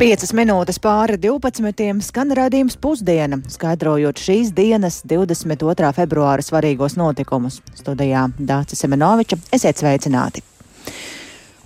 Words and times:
5 0.00 0.30
minūtes 0.32 0.78
pāri 0.80 1.18
12. 1.20 1.98
skan 2.00 2.30
raidījums 2.32 2.78
pusdiena, 2.80 3.36
skaidrojot 3.52 4.16
šīs 4.16 4.48
dienas 4.56 5.02
22. 5.04 5.90
februāra 5.92 6.40
svarīgos 6.40 6.94
notikumus. 6.96 7.58
Studijā 7.76 8.22
Dācis 8.38 8.80
Semenoviča, 8.80 9.36
esiet 9.52 9.76
sveicināti! 9.76 10.40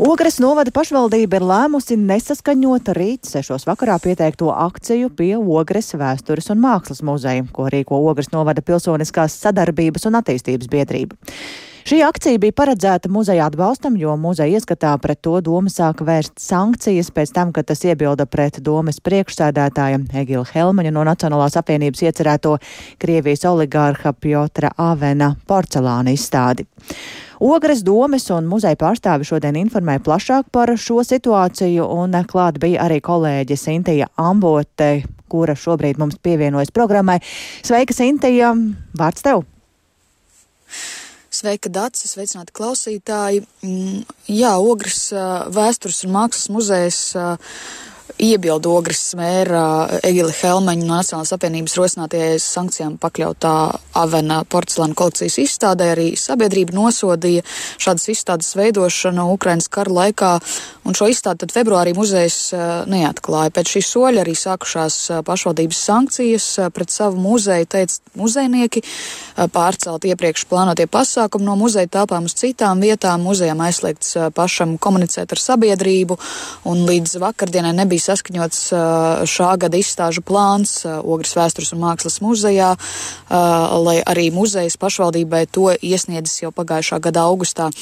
Ogres 0.02 0.40
novada 0.42 0.74
pašvaldība 0.74 1.38
ir 1.38 1.46
lēmusi 1.46 1.94
nesaskaņot 2.00 2.90
rīt 2.98 3.30
sešos 3.30 3.68
vakarā 3.68 4.00
pieteikto 4.02 4.50
akciju 4.50 5.12
pie 5.14 5.36
Ogres 5.38 5.94
vēstures 5.94 6.50
un 6.50 6.58
mākslas 6.64 7.04
muzeja, 7.06 7.46
ko 7.54 7.68
rīko 7.70 8.02
Ogres 8.02 8.32
novada 8.34 8.66
Pilsoniskās 8.66 9.38
sadarbības 9.46 10.10
un 10.10 10.18
attīstības 10.18 10.72
biedrība. 10.74 11.14
Šī 11.84 11.98
akcija 12.00 12.40
bija 12.40 12.54
paredzēta 12.56 13.10
muzeja 13.12 13.44
atbalstam, 13.50 13.98
jo 14.00 14.14
muzeja 14.16 14.56
ieskatā 14.56 14.94
pret 15.02 15.18
to 15.26 15.34
doma 15.44 15.68
sāka 15.68 16.06
vērst 16.08 16.40
sankcijas 16.40 17.10
pēc 17.12 17.34
tam, 17.36 17.52
kad 17.52 17.68
tas 17.68 17.84
iebilda 17.84 18.24
pret 18.24 18.56
domas 18.64 19.02
priekšsēdētāja 19.04 19.98
Egila 20.22 20.46
Helmaņa 20.48 20.94
no 20.96 21.04
Nacionālās 21.04 21.58
apvienības 21.60 22.06
iecerēto 22.06 22.54
Krievijas 23.04 23.44
oligārha 23.52 24.14
Pjotra 24.16 24.72
Avena 24.80 25.34
porcelāna 25.44 26.16
izstādi. 26.16 26.64
Ogres 27.44 27.84
domes 27.84 28.30
un 28.32 28.48
muzeja 28.48 28.80
pārstāvi 28.80 29.28
šodien 29.28 29.60
informēja 29.60 30.06
plašāk 30.08 30.48
par 30.56 30.72
šo 30.80 31.04
situāciju, 31.04 31.84
un 31.84 32.16
klāt 32.24 32.64
bija 32.64 32.88
arī 32.88 33.02
kolēģe 33.04 33.60
Sintija 33.60 34.08
Ambote, 34.16 35.02
kura 35.28 35.52
šobrīd 35.52 36.00
mums 36.00 36.16
pievienojas 36.16 36.72
programmai. 36.72 37.20
Sveika, 37.60 37.92
Sintija! 37.92 38.56
Vārds 38.96 39.28
tev! 39.28 39.44
Sveika, 41.34 41.70
Dārcis, 41.72 42.14
sveicināti 42.14 42.54
klausītāji. 42.54 43.42
Mm, 43.64 44.04
jā, 44.30 44.52
Ogres 44.62 45.08
vēstures 45.54 46.04
un 46.06 46.14
mākslas 46.14 46.50
muzejs 46.54 47.00
iebildu 48.24 48.72
Ogres 48.78 49.00
smēra 49.12 50.00
Egila 50.04 50.32
Helmeņa 50.32 50.86
no 50.86 50.96
Nacionālās 50.98 51.32
apvienības 51.34 51.74
rosinātajai 51.76 52.38
sankcijām 52.40 52.96
pakļautā 53.02 53.54
Avena 54.00 54.40
porcelāna 54.48 54.96
kolekcijas 54.96 55.36
izstādē. 55.42 55.90
Arī 55.94 56.06
sabiedrība 56.18 56.74
nosodīja 56.76 57.44
šādas 57.82 58.06
izstādes 58.14 58.54
veidošanu 58.56 59.26
Ukrainas 59.34 59.68
kara 59.72 59.92
laikā, 59.98 60.30
un 60.88 60.96
šo 60.96 61.08
izstādi 61.12 61.44
tad 61.44 61.54
februārī 61.54 61.92
muzejs 61.96 62.38
neatklāja. 62.90 63.52
Pēc 63.54 63.74
šī 63.74 63.84
soļa 63.88 64.24
arī 64.24 64.36
sākušās 64.38 64.98
pašvaldības 65.26 65.82
sankcijas 65.90 66.48
pret 66.74 66.94
savu 66.94 67.20
muzeju, 67.20 67.68
teica 67.76 68.00
muzejnieki, 68.20 68.84
pārcelt 69.52 70.08
iepriekš 70.08 70.46
plānotie 70.48 70.88
pasākumi 70.90 71.48
no 71.48 71.58
muzeja 71.60 71.92
tāpām 72.00 72.30
uz 72.30 72.36
citām 72.40 72.80
vietām, 72.84 73.26
muzejam 73.26 73.60
aizliegts 73.66 74.16
pašam 74.34 74.78
komunicēt 74.78 75.34
ar 75.34 75.44
sabiedrību, 75.44 76.18
un 76.70 76.84
līdz 76.88 77.18
vakardienai 77.22 77.74
nebija 77.82 78.13
saskaņots 78.14 78.64
šā 79.28 79.50
gada 79.60 79.80
izstāžu 79.80 80.24
plāns 80.24 80.80
Ogres 80.86 81.34
vēstures 81.36 81.74
un 81.74 81.82
mākslas 81.84 82.20
muzejā, 82.24 82.72
lai 83.84 83.98
arī 84.00 84.30
muzejas 84.34 84.78
pašvaldībai 84.80 85.44
to 85.50 85.72
iesniedzis 85.74 86.46
jau 86.46 86.54
pagājušā 86.54 87.02
gada 87.04 87.26
augustā. 87.28 87.72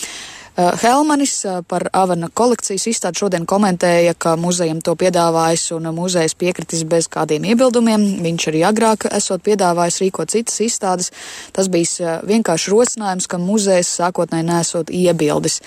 Eh, 0.56 0.70
Helmanis 0.82 1.44
eh, 1.44 1.62
par 1.64 1.86
Avana 1.96 2.28
kolekcijas 2.28 2.84
izstādi 2.90 3.22
šodien 3.22 3.46
komentēja, 3.48 4.12
ka 4.12 4.34
muzejam 4.36 4.82
to 4.84 4.92
piedāvājis 5.00 5.70
un 5.78 5.88
muzejs 5.96 6.34
piekritis 6.36 6.82
bez 6.84 7.06
kādiem 7.08 7.46
iebildumiem. 7.48 8.02
Viņš 8.20 8.48
arī 8.50 8.60
agrāk 8.68 9.06
esot 9.08 9.40
piedāvājis 9.46 10.02
rīkot 10.02 10.34
citas 10.34 10.60
izstādes. 10.60 11.08
Tas 11.56 11.70
bija 11.72 11.88
eh, 12.04 12.26
vienkārši 12.28 12.72
rosinājums, 12.74 13.28
ka 13.32 13.40
muzejs 13.40 13.94
sākotnēji 13.96 14.46
nesot 14.50 14.92
iebildis. 14.92 15.62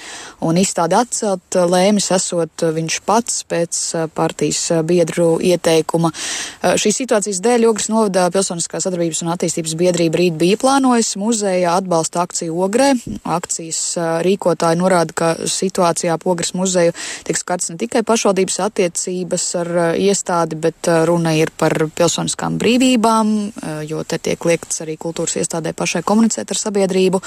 Un 0.45 0.61
izstādi 0.61 0.99
atcelt 0.99 1.57
lēmis 1.57 2.11
esot 2.13 2.67
viņš 2.77 2.99
pats 3.09 3.41
pēc 3.49 3.81
partijas 4.13 4.83
biedru 4.85 5.39
ieteikuma. 5.41 6.13
Šīs 6.61 7.01
situācijas 7.01 7.41
dēļ 7.41 7.65
Ogres 7.71 7.89
novada 7.89 8.27
Pilsoniskā 8.33 8.83
sadarbības 8.83 9.23
un 9.25 9.33
attīstības 9.33 9.73
biedrība 9.81 10.21
rīt 10.21 10.37
bija 10.37 10.61
plānojis 10.61 11.15
muzeja 11.17 11.73
atbalsta 11.79 12.21
akciju 12.21 12.61
Ogrē. 12.67 12.93
Akcijas 13.25 13.81
rīkotāji 14.25 14.74
Vadītāji 14.75 14.79
norāda, 14.79 15.13
ka 15.13 15.47
situācijā 15.47 16.17
Pogras 16.19 16.53
muzeju 16.53 16.93
tiek 17.25 17.37
skats 17.37 17.71
ne 17.71 17.77
tikai 17.77 18.03
pašvaldības 18.03 18.59
attiecības 18.67 19.45
ar 19.61 19.67
uh, 19.67 19.95
iestādi, 19.95 20.55
bet 20.55 20.87
uh, 20.87 21.05
runa 21.05 21.35
ir 21.35 21.51
par 21.57 21.71
pilsoniskām 21.95 22.57
brīvībām, 22.59 23.51
uh, 23.51 23.81
jo 23.85 24.03
te 24.03 24.17
tiek 24.17 24.37
liekts 24.45 24.81
arī 24.83 24.97
kultūras 24.97 25.37
iestādē 25.39 25.73
pašai 25.73 26.03
komunicēt 26.03 26.51
ar 26.51 26.57
sabiedrību. 26.57 27.21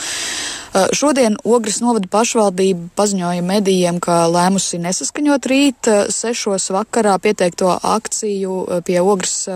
Šodien 0.92 1.38
Ogres 1.48 1.80
novada 1.80 2.08
pašvaldība 2.12 2.90
paziņoja 2.96 3.42
medijiem, 3.42 3.98
ka 4.04 4.26
lēmusi 4.28 4.78
nesaskaņot 4.82 5.48
rīt 5.48 5.88
sešos 6.12 6.68
vakarā 6.74 7.16
pieteikto 7.24 7.72
akciju 7.72 8.82
pie 8.84 9.00
Ogres 9.00 9.48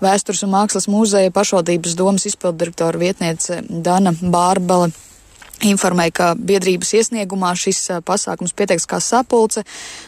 vēstures 0.00 0.46
un 0.46 0.54
mākslas 0.56 0.88
muzeja 0.88 1.34
pašvaldības 1.34 1.98
domas 1.98 2.24
izpildirektora 2.30 3.02
vietniece 3.04 3.60
Dana 3.68 4.16
Bārbala 4.16 4.88
informēja, 5.64 6.12
ka 6.12 6.26
biedrības 6.36 6.92
iesniegumā 6.98 7.54
šis 7.56 8.02
pasākums 8.04 8.52
pieteikts 8.56 8.84
kā 8.88 8.98
sapulce. 9.00 9.62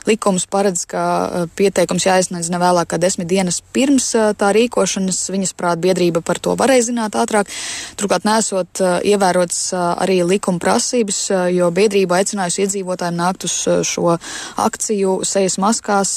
Likums 0.09 0.45
paredz, 0.51 0.85
ka 0.89 1.47
pieteikums 1.57 2.05
jāiesniedz 2.05 2.51
ne 2.53 2.61
vēlāk 2.61 2.91
kā 2.93 2.99
desmit 3.01 3.31
dienas 3.31 3.63
pirms 3.73 4.11
tā 4.39 4.51
rīkošanas. 4.55 5.23
Viņas 5.33 5.55
prāt 5.57 5.81
biedrība 5.81 6.21
par 6.21 6.41
to 6.43 6.53
varēja 6.59 6.91
zināt 6.91 7.17
ātrāk. 7.17 7.49
Turklāt 7.97 8.27
nesot 8.29 8.83
ievērots 9.09 9.63
arī 9.75 10.21
likuma 10.27 10.61
prasības, 10.63 11.23
jo 11.55 11.71
biedrība 11.73 12.21
aicinājusi 12.21 12.67
iedzīvotājiem 12.67 13.17
nākt 13.17 13.49
uz 13.49 13.57
šo 13.89 14.19
akciju 14.61 15.21
sejas 15.29 15.57
maskās, 15.63 16.13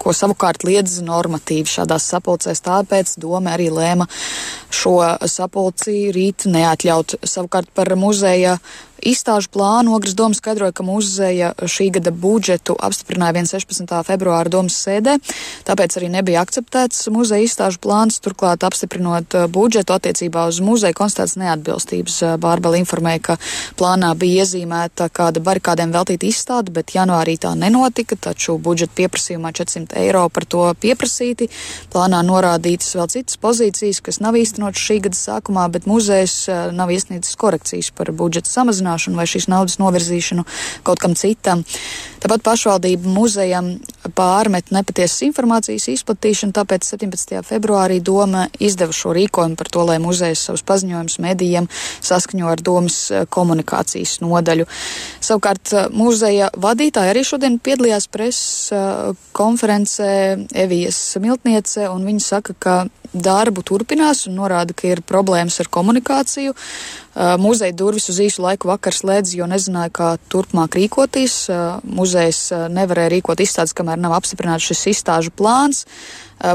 ko 0.00 0.14
savukārt 0.16 0.66
liedz 0.68 1.00
normatīvi 1.06 1.72
šādās 1.72 2.10
sapulcēs. 2.12 2.62
Tāpēc 2.68 3.16
doma 3.22 3.56
arī 3.56 3.70
lēma 3.72 4.06
šo 4.70 4.98
sapulci 5.24 6.10
rīt 6.14 6.46
neatļaut. 6.50 7.16
Savukārt 7.26 7.72
par 7.74 7.88
mūsu 7.96 8.09
muzeja 8.10 8.58
Izstāžu 9.00 9.48
plānu 9.54 9.94
Ogres 9.96 10.12
doma 10.12 10.36
skaidroja, 10.36 10.74
ka 10.76 10.84
muzeja 10.84 11.54
šī 11.56 11.88
gada 11.96 12.12
budžetu 12.12 12.74
apstiprināja 12.76 13.32
16. 13.48 13.88
februāra 14.04 14.52
domas 14.52 14.76
sēdē, 14.76 15.16
tāpēc 15.64 15.96
arī 15.96 16.10
nebija 16.12 16.42
akceptēts 16.44 17.08
muzeja 17.12 17.46
izstāžu 17.46 17.80
plāns. 17.80 18.20
Turklāt 18.20 18.64
apstiprinot 18.66 19.36
uh, 19.38 19.46
budžetu 19.48 19.94
attiecībā 19.96 20.44
uz 20.50 20.60
muzeju 20.64 20.98
konstatēts 20.98 21.38
neatbilstības. 21.40 22.18
Uh, 22.26 22.34
Bārbela 22.40 22.76
informēja, 22.80 23.22
ka 23.30 23.38
plānā 23.80 24.12
bija 24.20 24.44
iezīmēta 24.44 25.08
kāda 25.16 25.40
barikādēm 25.44 25.94
veltīta 25.96 26.28
izstāde, 26.28 26.74
bet 26.74 26.92
janvārī 26.92 27.38
tā 27.40 27.54
nenotika, 27.56 28.18
taču 28.20 28.58
budžeta 28.60 28.92
pieprasījumā 29.00 29.54
400 29.56 29.96
eiro 30.04 30.26
par 30.28 30.44
to 30.44 30.66
pieprasīti. 30.82 31.48
Plānā 31.94 32.20
norādītas 32.26 32.92
vēl 32.98 33.08
citas 33.16 33.40
pozīcijas, 33.40 34.02
kas 34.04 34.20
nav 34.20 34.36
īstenotas 34.36 34.84
šī 34.84 35.00
gada 35.08 35.16
sākumā, 35.16 35.70
bet 35.72 35.88
muzejs 35.88 36.36
uh, 36.52 36.68
nav 36.76 36.92
iesniedzis 36.92 37.40
korekcijas 37.40 37.92
par 37.96 38.12
budžeta 38.12 38.52
samazinājumu 38.52 38.89
samazināšanu 38.90 39.16
vai 39.16 39.26
šīs 39.28 39.48
naudas 39.50 39.78
novirzīšanu 39.78 40.44
kaut 40.82 41.00
kam 41.00 41.14
citam. 41.14 41.64
Tāpat 42.20 42.42
pašvaldība 42.42 43.08
muzejam 43.08 43.78
pārmet 44.16 44.70
nepatiesas 44.72 45.20
informācijas 45.26 45.88
izplatīšanu, 45.92 46.54
tāpēc 46.56 46.86
17. 46.94 47.40
februārī 47.46 48.00
doma 48.04 48.46
izdeva 48.62 48.94
šo 48.96 49.12
rīkojumu 49.16 49.58
par 49.60 49.68
to, 49.72 49.84
lai 49.88 49.98
muzejs 50.02 50.46
savus 50.48 50.64
paziņojumus 50.68 51.18
medijiem 51.20 51.68
saskaņo 52.04 52.48
ar 52.50 52.62
domas 52.64 52.98
eh, 53.10 53.26
komunikācijas 53.28 54.18
nodaļu. 54.24 54.68
Savukārt 55.20 55.74
eh, 55.74 55.90
muzeja 55.92 56.50
vadītāji 56.56 57.14
arī 57.14 57.24
šodien 57.26 57.58
piedalījās 57.60 58.08
preses 58.12 58.72
eh, 58.72 59.12
konferencē 59.36 60.10
Evijas 60.64 61.02
Miltniece, 61.20 61.88
un 61.90 62.08
viņi 62.08 62.24
saka, 62.24 62.56
ka 62.58 62.78
darbu 63.10 63.64
turpinās 63.66 64.26
un 64.28 64.36
norāda, 64.38 64.74
ka 64.76 64.86
ir 64.86 65.02
problēmas 65.02 65.58
ar 65.60 65.68
komunikāciju. 65.72 66.54
Muzeja 67.42 67.74
durvis 67.74 68.06
uz 68.12 68.20
īsu 68.22 68.44
laiku 68.44 68.68
vakar 68.70 68.94
slēdz, 68.94 69.32
jo 69.34 69.48
nezināja, 69.50 69.90
kā 69.90 70.10
turpmāk 70.30 70.76
rīkoties. 70.78 71.34
Muzejs 71.82 72.52
nevarēja 72.70 73.10
rīkot 73.16 73.42
izstādes, 73.42 73.74
kamēr 73.74 73.89
nav 73.98 74.14
apstiprināts 74.18 74.68
šis 74.70 74.86
izstāžu 74.94 75.32
plāns. 75.34 75.86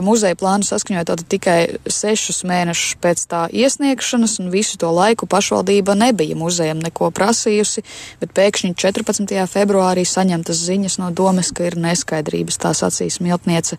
Muzeja 0.02 0.36
plānu 0.40 0.66
saskaņoja 0.66 1.06
tātad 1.12 1.28
tikai 1.30 1.58
sešus 1.86 2.42
mēnešus 2.48 2.96
pēc 3.04 3.22
tā 3.30 3.42
iesniegšanas, 3.54 4.40
un 4.42 4.50
visu 4.54 4.80
to 4.82 4.90
laiku 4.90 5.28
pašvaldība 5.30 5.94
nebija 6.00 6.38
muzejam 6.38 6.82
neko 6.82 7.12
prasījusi, 7.14 7.84
bet 8.22 8.34
pēkšņi 8.38 8.74
14. 8.82 9.36
februārī 9.52 10.06
saņemtas 10.10 10.64
ziņas 10.70 10.98
no 11.04 11.12
domes, 11.14 11.52
ka 11.54 11.70
ir 11.70 11.78
neskaidrības, 11.78 12.58
tā 12.62 12.74
sacīs 12.78 13.22
Miltniece. 13.22 13.78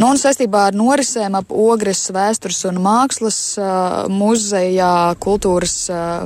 Nu, 0.00 0.08
un 0.08 0.18
saistībā 0.18 0.66
ar 0.70 0.76
norisēm 0.76 1.36
ap 1.36 1.52
Ogres 1.52 2.00
vēstures 2.14 2.62
un 2.70 2.80
mākslas 2.82 3.38
uh, 3.60 4.08
muzejā 4.10 5.14
kultūras 5.22 5.76
uh, 5.92 6.24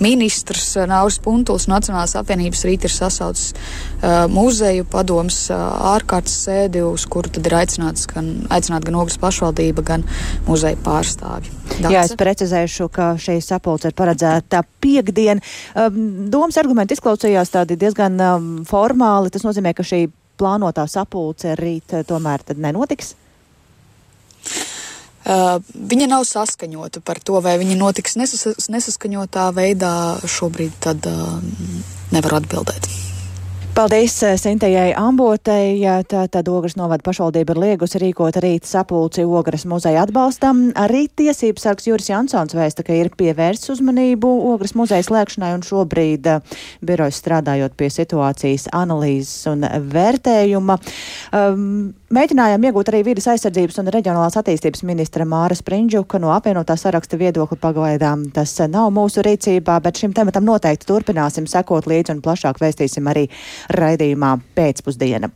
ministrs 0.00 0.76
Nauris 0.88 1.18
Puntuls 1.22 1.66
Nacionālās 1.70 2.14
apvienības 2.20 2.62
rīt 2.68 2.86
ir 2.86 2.94
sasaucis 2.94 3.52
uh, 3.52 4.24
muzeju 4.32 4.86
padoms 4.90 5.42
uh, 5.50 5.60
ārkārtas 5.92 6.38
sēdi, 6.46 6.84
uz 6.86 7.04
kuru 7.10 7.32
tad 7.34 7.50
ir 7.50 7.58
aicināts 7.58 7.99
gan, 8.10 8.30
aicināt 8.52 8.86
gan 8.86 8.98
Ogres 9.00 9.18
pašvaldība, 9.20 9.84
gan 9.86 10.04
muzeja 10.46 10.78
pārstāvji. 10.84 11.52
Dace? 11.80 11.92
Jā, 11.92 12.04
es 12.06 12.16
precizēšu, 12.20 12.88
ka 12.92 13.12
šī 13.20 13.38
sapulce 13.44 13.90
ir 13.90 13.96
paredzēta 13.98 14.62
piekdien. 14.82 15.42
Um, 15.74 16.30
domas 16.32 16.60
argumenti 16.60 16.96
izklausījās 16.96 17.52
tādi 17.54 17.78
diezgan 17.80 18.20
um, 18.20 18.50
formāli. 18.68 19.32
Tas 19.32 19.46
nozīmē, 19.46 19.74
ka 19.76 19.86
šī 19.86 20.06
plānotā 20.40 20.86
sapulce 20.88 21.54
rīt 21.58 22.00
tomēr 22.08 22.44
nenotiks? 22.56 23.14
Uh, 25.20 25.60
viņa 25.74 26.06
nav 26.08 26.24
saskaņota 26.24 27.02
par 27.04 27.20
to, 27.20 27.36
vai 27.44 27.58
viņa 27.60 27.76
notiks 27.76 28.16
nesas 28.16 28.70
nesaskaņotā 28.72 29.50
veidā. 29.52 29.92
Šobrīd 30.24 30.80
tad 30.80 31.04
uh, 31.10 31.36
nevaru 32.14 32.40
atbildēt. 32.40 32.88
Paldies 33.80 34.12
eh, 34.28 34.34
Sintējai 34.36 34.90
Ambotei. 35.00 35.78
Tātad 36.04 36.48
Ogres 36.52 36.74
novada 36.76 37.00
pašvaldība 37.06 37.54
ir 37.54 37.60
liegusi 37.62 38.00
rīkot 38.02 38.36
rīt 38.44 38.66
sapulci 38.68 39.22
Ogres 39.24 39.64
muzeja 39.64 40.02
atbalstam. 40.04 40.66
Arī 40.76 41.06
tiesības 41.16 41.64
sargs 41.64 41.88
Juris 41.88 42.10
Jansons 42.10 42.52
vēsta, 42.58 42.84
ka 42.84 42.92
ir 42.92 43.08
pievērsts 43.16 43.72
uzmanību 43.72 44.28
Ogres 44.50 44.76
muzeja 44.76 45.06
slēgšanai 45.06 45.54
un 45.56 45.64
šobrīd 45.64 46.28
uh, 46.28 46.60
birojas 46.84 47.22
strādājot 47.22 47.78
pie 47.80 47.88
situācijas 47.94 48.68
analīzes 48.76 49.48
un 49.48 49.64
vērtējuma. 49.64 50.76
Um, 51.32 51.64
mēģinājām 52.14 52.64
iegūt 52.66 52.90
arī 52.90 53.02
vidas 53.06 53.28
aizsardzības 53.30 53.78
un 53.82 53.90
reģionālās 53.94 54.38
attīstības 54.40 54.82
ministra 54.88 55.26
Māra 55.28 55.54
Sprindžuka 55.54 56.18
no 56.22 56.32
apvienotā 56.34 56.74
saraksta 56.78 57.18
viedokļa 57.20 57.58
pagaidām. 57.62 58.24
Tas 58.34 58.56
nav 58.70 58.90
mūsu 58.96 59.22
rīcībā, 59.26 59.78
bet 59.84 60.02
šim 60.02 60.16
tematam 60.16 60.48
noteikti 60.48 60.88
turpināsim 60.90 61.46
sekot 61.50 61.86
līdzi 61.90 62.16
un 62.16 62.24
plašāk 62.24 62.58
vēstīsim 62.62 63.06
arī 63.10 63.28
raidījumā 63.78 64.36
pēcpusdiena. 64.58 65.30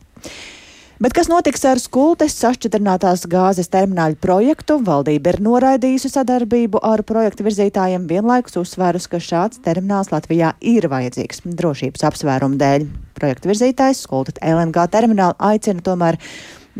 Bet 0.95 1.11
kas 1.11 1.27
notiks 1.27 1.63
ar 1.67 1.79
skultes 1.83 2.37
sašķidrinātās 2.39 3.25
gāzes 3.27 3.67
termināļu 3.71 4.15
projektu? 4.23 4.77
Valdība 4.83 5.33
ir 5.33 5.41
noraidījusi 5.43 6.11
sadarbību 6.13 6.79
ar 6.87 7.03
projektu 7.07 7.43
virzītājiem, 7.43 8.05
vienlaikus 8.07 8.55
uzsvērus, 8.61 9.09
ka 9.11 9.19
šāds 9.19 9.59
termināls 9.63 10.13
Latvijā 10.15 10.53
ir 10.63 10.87
vajadzīgs 10.91 11.43
drošības 11.43 12.07
apsvērumu 12.11 12.59
dēļ. 12.63 12.87
Projektu 13.19 13.51
virzītājs 13.51 14.05
skultet 14.07 14.39
LNG 14.43 14.87
terminālu 14.95 15.35
aicina 15.51 15.83
tomēr 15.83 16.19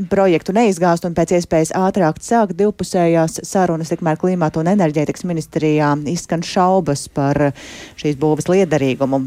projektu 0.09 0.55
neizgāzt 0.55 1.07
un 1.07 1.15
pēc 1.15 1.37
iespējas 1.37 1.73
ātrāk 1.77 2.19
sākt 2.23 2.57
divpusējās 2.59 3.41
sarunas, 3.47 3.93
tikmēr 3.93 4.19
klimata 4.19 4.61
un 4.61 4.71
enerģētikas 4.73 5.25
ministrijā 5.27 5.93
izskan 6.11 6.43
šaubas 6.45 7.07
par 7.15 7.51
šīs 7.99 8.19
būves 8.19 8.51
liederīgumu 8.51 9.25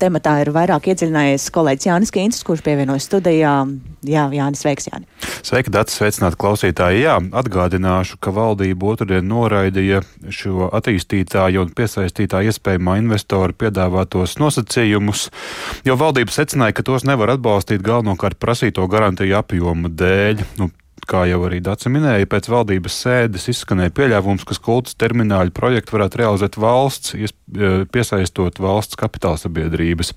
tematā 0.00 0.38
ir 0.42 0.52
vairāk 0.54 0.88
iedziļinājies 0.92 1.48
kolēģis 1.54 1.88
Jānis 1.88 2.12
Kīncis, 2.14 2.44
kurš 2.46 2.62
pievienojas 2.66 3.08
studijā. 3.08 3.54
Jā, 4.06 4.24
Jānis, 4.32 4.62
sveiks, 4.62 4.88
Jāni. 4.90 5.08
Sveiki, 5.44 5.72
Dats, 5.74 5.96
sveicināti 5.98 6.38
klausītāji. 6.40 7.02
Jā, 7.04 7.18
atgādināšu, 7.40 8.18
ka 8.22 8.32
valdība 8.34 8.92
otrdien 8.92 9.26
noraidīja 9.28 10.02
šo 10.34 10.70
attīstītāju 10.78 11.66
un 11.66 11.74
piesaistītā 11.76 12.44
iespējamā 12.48 12.98
investoru 13.02 13.56
piedāvātos 13.58 14.38
nosacījumus, 14.42 15.28
jo 15.88 15.98
valdība 15.98 16.34
secināja, 16.34 16.78
ka 16.78 16.86
tos 16.86 17.06
nevar 17.08 17.34
atbalstīt 17.36 17.84
galvenokārt 17.86 18.38
prasīto 18.42 18.86
garantiju 18.90 19.38
apjomu 19.42 19.90
dēļ. 19.98 20.44
Nu, 20.62 20.70
Kā 21.08 21.22
jau 21.28 21.42
arī 21.46 21.60
Dārsa 21.64 21.92
minēja, 21.92 22.28
pēc 22.30 22.48
valdības 22.50 22.96
sēdes 23.04 23.46
izskanēja 23.52 23.94
pieļāvums, 23.96 24.46
ka 24.48 24.56
skultas 24.56 24.96
termināļu 24.98 25.54
projektu 25.56 25.96
varētu 25.96 26.20
realizēt 26.22 26.58
valsts, 26.60 27.14
e, 27.14 27.30
piesaistot 27.92 28.58
valsts 28.60 28.98
kapitāla 28.98 29.40
sabiedrības. 29.40 30.14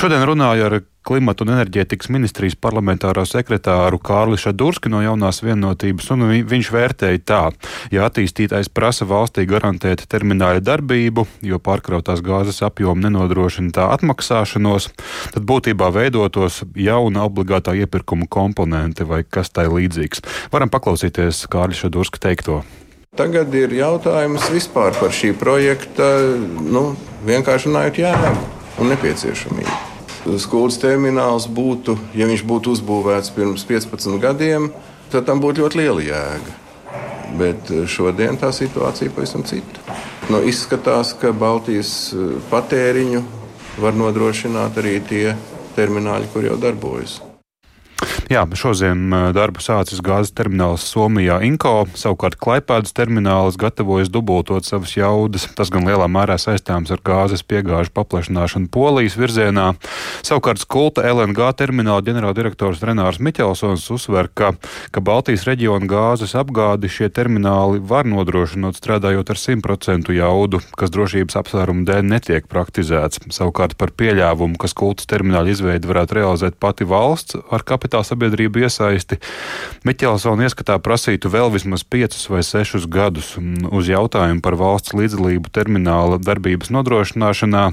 Šodien 0.00 0.26
runāju 0.26 0.66
ar 0.68 0.80
klimata 1.04 1.44
un 1.44 1.52
enerģētikas 1.54 2.08
ministrijas 2.12 2.56
parlamentāro 2.56 3.24
sekretāru 3.28 4.00
Kārli 4.02 4.38
Šadurski 4.40 4.90
no 4.92 5.02
jaunās 5.04 5.42
vienotības, 5.44 6.10
un 6.14 6.26
viņš 6.48 6.70
vērtēja 6.74 7.22
tā, 7.28 7.40
ja 7.94 8.06
attīstītājs 8.08 8.72
prasa 8.74 9.06
valstī 9.08 9.44
garantēt 9.48 10.06
termināļa 10.10 10.64
darbību, 10.64 11.26
jo 11.44 11.60
pārkrautās 11.62 12.24
gāzes 12.24 12.62
apjomu 12.64 13.06
nenodrošina 13.06 13.74
tā 13.76 13.88
atmaksāšanos, 13.98 14.90
tad 15.36 15.48
būtībā 15.48 15.90
veidotos 15.94 16.62
jauna 16.76 17.26
obligātā 17.28 17.76
iepirkuma 17.84 18.28
komponente 18.30 19.06
vai 19.08 19.22
kas 19.28 19.52
tai 19.52 19.68
līdzīgs. 19.68 20.24
Varam 20.54 20.72
paklausīties 20.72 21.44
Kārļa 21.52 21.84
Šadurska 21.84 22.22
teikto. 22.28 22.62
Tagad 23.14 23.52
ir 23.54 23.70
jautājums 23.76 24.48
vispār 24.50 24.96
par 24.98 25.12
šī 25.14 25.36
projekta, 25.38 26.08
nu, 26.66 26.88
vienkārši 27.28 27.70
runājot, 27.70 28.00
jēgu 28.02 28.36
un 28.82 28.90
nepieciešamību. 28.90 29.93
Skolas 30.24 30.78
termināls 30.80 31.44
būtu, 31.52 31.98
ja 32.16 32.24
viņš 32.24 32.44
būtu 32.48 32.72
uzbūvēts 32.72 33.32
pirms 33.36 33.66
15 33.68 34.16
gadiem, 34.22 34.70
tad 35.12 35.26
tam 35.28 35.42
būtu 35.42 35.60
ļoti 35.60 35.80
liela 35.82 36.04
jēga. 36.04 36.54
Bet 37.36 37.68
eh, 37.74 37.84
šodien 37.90 38.38
tā 38.40 38.48
situācija 38.54 39.10
ir 39.10 39.14
pavisam 39.16 39.44
cita. 39.44 39.84
Nu, 40.32 40.40
izskatās, 40.48 41.12
ka 41.20 41.34
Baltijas 41.36 41.92
eh, 42.16 42.38
patēriņu 42.48 43.20
var 43.84 44.00
nodrošināt 44.00 44.80
arī 44.80 44.96
tie 45.04 45.36
termināļi, 45.76 46.32
kur 46.32 46.48
jau 46.48 46.56
darbojas. 46.60 47.20
Jā, 48.32 48.44
šodien 48.56 49.12
darbu 49.36 49.62
sācis 49.64 50.00
gāzes 50.04 50.32
termināls 50.36 50.84
Somijā 50.88 51.38
Inko, 51.46 51.84
savukārt 51.98 52.38
Klaipēdas 52.40 52.94
termināls 52.96 53.58
gatavojas 53.60 54.10
dubultot 54.12 54.66
savas 54.66 54.94
jaudas. 54.96 55.46
Tas 55.56 55.70
gan 55.72 55.86
lielā 55.88 56.08
mērā 56.10 56.36
saistāms 56.40 56.92
ar 56.94 57.02
gāzes 57.04 57.44
piegāžu 57.46 57.92
paplašināšanu 57.94 58.70
Polijas 58.74 59.18
virzienā. 59.20 59.72
Savukārt 60.24 60.62
Skulta 60.62 61.04
LNG 61.06 61.50
termināla 61.58 62.04
ģenerāldirektors 62.06 62.82
Renārs 62.84 63.20
Miķelsons 63.22 63.86
uzsver, 63.94 64.30
ka, 64.34 64.54
ka 64.94 65.04
Baltijas 65.04 65.46
reģiona 65.48 65.88
gāzes 65.90 66.34
apgādi 66.38 66.90
šie 66.92 67.10
termināli 67.14 67.82
var 67.84 68.08
nodrošinot 68.08 68.78
strādājot 68.80 69.34
ar 69.34 69.40
100% 69.40 70.14
jaudu, 70.16 70.62
kas 70.78 70.92
drošības 70.94 71.38
apsvērumu 71.42 71.84
dēļ 71.88 72.08
netiek 72.08 72.48
praktizēts. 72.50 73.22
Savukārt 73.34 73.76
par 73.80 73.94
pieļāvumu, 73.96 74.58
ka 74.60 74.70
Skultas 74.70 75.08
termināla 75.10 75.52
izveidi 75.52 75.90
varētu 75.90 76.20
realizēt 76.20 76.58
pati 76.60 76.88
valsts 76.88 77.38
ar 77.52 77.64
kapitāla 77.94 78.06
sabiedrību 78.08 78.64
iesaisti. 78.64 79.18
Miķelsona 79.86 80.48
ieskatā 80.48 80.78
prasītu 80.82 81.30
vēl 81.30 81.52
vismaz 81.54 81.84
5 81.86 82.30
vai 82.30 82.42
6 82.42 82.88
gadus 82.90 83.36
uz 83.70 83.88
jautājumu 83.88 84.42
par 84.42 84.56
valsts 84.58 84.94
līdzdalību 84.94 85.52
termināla 85.54 86.18
darbības 86.18 86.72
nodrošināšanā, 86.74 87.72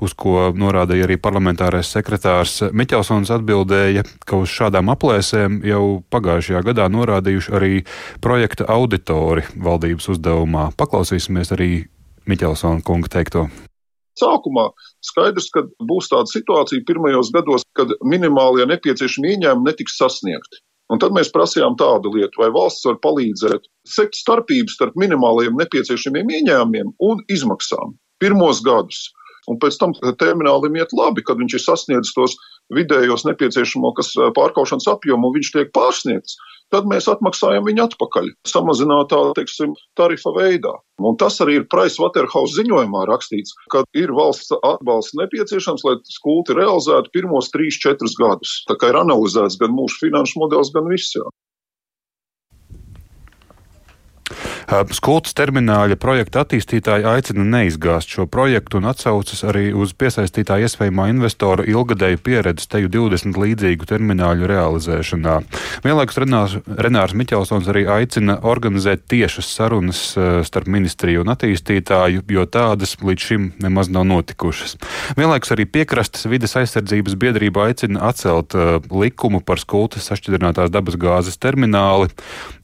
uz 0.00 0.14
ko 0.16 0.52
norādīja 0.56 1.04
arī 1.08 1.18
parlamentārais 1.20 1.90
sekretārs 1.92 2.70
Miķelsons 2.72 3.30
atbildēja, 3.30 4.04
ka 4.24 4.40
uz 4.40 4.48
šādām 4.48 4.88
aplēsēm 4.94 5.62
jau 5.66 6.02
pagājušajā 6.10 6.64
gadā 6.64 6.88
norādījuši 6.88 7.52
arī 7.52 7.84
projekta 8.24 8.68
auditori 8.68 9.44
valdības 9.56 10.08
uzdevumā. 10.14 10.70
Paklausīsimies 10.78 11.52
arī 11.52 11.72
Miķelsona 12.28 12.84
kunga 12.84 13.08
teikto. 13.12 13.48
Sākumā 14.18 14.68
skaidrs, 15.04 15.50
ka 15.54 15.64
būs 15.90 16.10
tāda 16.12 16.30
situācija 16.30 16.86
pirmajos 16.88 17.32
gados, 17.34 17.66
kad 17.78 17.92
minimālie 18.04 18.66
nepieciešami 18.70 19.34
ieņēmumi 19.34 19.70
netiks 19.70 19.98
sasniegti. 20.00 20.62
Un 20.88 21.00
tad 21.02 21.12
mēs 21.12 21.28
prasījām 21.34 21.76
tādu 21.80 22.14
lietu, 22.14 22.40
vai 22.40 22.48
valsts 22.54 22.86
var 22.88 22.96
palīdzēt 23.04 23.66
sekt 23.88 24.16
starpību 24.16 24.72
starp 24.72 24.96
minimālajiem 25.00 25.58
nepieciešamiem 25.60 26.32
ieņēmumiem 26.38 26.94
un 27.04 27.20
izmaksām 27.28 27.92
pirmos 28.22 28.62
gadus. 28.64 29.08
Un 29.48 29.56
pēc 29.60 29.78
tam 29.80 29.94
terminālim 30.20 30.76
iet 30.76 30.92
labi, 30.96 31.24
kad 31.24 31.40
viņš 31.40 31.56
ir 31.56 31.64
sasniedzis 31.64 32.16
tos 32.16 32.34
vidējos 32.74 33.24
nepieciešamo 33.28 33.94
pārkaušanas 34.36 34.88
apjomu, 34.92 35.30
un 35.30 35.38
viņš 35.38 35.52
tiek 35.54 35.74
pārsniegts 35.76 36.38
tad 36.72 36.88
mēs 36.88 37.08
atmaksājam 37.10 37.66
viņu 37.68 37.84
atpakaļ 37.86 38.30
samazinātā 38.48 39.20
teiksim, 39.38 39.74
tarifa 39.98 40.32
veidā. 40.36 40.74
Un 41.00 41.16
tas 41.20 41.38
arī 41.44 41.58
ir 41.60 41.66
Pricewaterhouse 41.72 42.58
ziņojumā 42.58 43.06
rakstīts, 43.08 43.54
ka 43.72 43.84
ir 43.96 44.12
valsts 44.16 44.52
atbalsts 44.56 45.16
nepieciešams, 45.18 45.84
lai 45.86 45.96
skulti 46.12 46.56
realizētu 46.58 47.12
pirmos 47.14 47.52
3-4 47.54 48.14
gadus. 48.20 48.62
Tā 48.68 48.76
kā 48.80 48.92
ir 48.92 49.00
analizēts 49.00 49.58
gan 49.60 49.74
mūsu 49.76 50.02
finanšu 50.04 50.42
modelis, 50.42 50.72
gan 50.74 50.90
viss. 50.90 51.14
Jā. 51.16 51.24
Skultas 54.68 55.32
termināļa 55.32 55.96
projekta 55.96 56.42
attīstītāji 56.44 57.06
aicina 57.08 57.44
neizgāzt 57.56 58.10
šo 58.12 58.26
projektu 58.28 58.76
un 58.76 58.90
atsaucas 58.90 59.40
arī 59.48 59.70
uz 59.72 59.94
piesaistītā 59.96 60.58
iespējamā 60.60 61.06
investora 61.08 61.64
ilgadēju 61.64 62.20
pieredzi 62.20 62.66
teju 62.68 62.90
20 62.92 63.40
līdzīgu 63.40 63.88
termināļu 63.88 64.50
realizēšanā. 64.50 65.38
Vienlaikus 65.86 66.20
Renārs, 66.20 66.58
Renārs 66.68 67.14
Miķelsons 67.16 67.70
arī 67.72 67.86
aicina 67.94 68.36
organizēt 68.44 69.06
tiešas 69.08 69.48
sarunas 69.56 70.02
starp 70.44 70.68
ministriju 70.68 71.24
un 71.24 71.32
attīstītāju, 71.32 72.26
jo 72.28 72.44
tādas 72.44 72.98
līdz 73.00 73.24
šim 73.30 73.48
nemaz 73.64 73.88
nav 73.88 74.04
notikušas. 74.10 74.76
Vienlaikus 75.16 75.56
arī 75.56 75.64
piekrastes 75.64 76.28
vides 76.28 76.52
aizsardzības 76.60 77.16
biedrība 77.16 77.70
aicina 77.70 78.04
atcelt 78.12 78.52
uh, 78.52 78.76
likumu 78.92 79.40
par 79.40 79.64
skultas 79.64 80.12
sašķidrinātās 80.12 80.68
dabas 80.76 81.00
gāzes 81.00 81.40
termināli, 81.40 82.12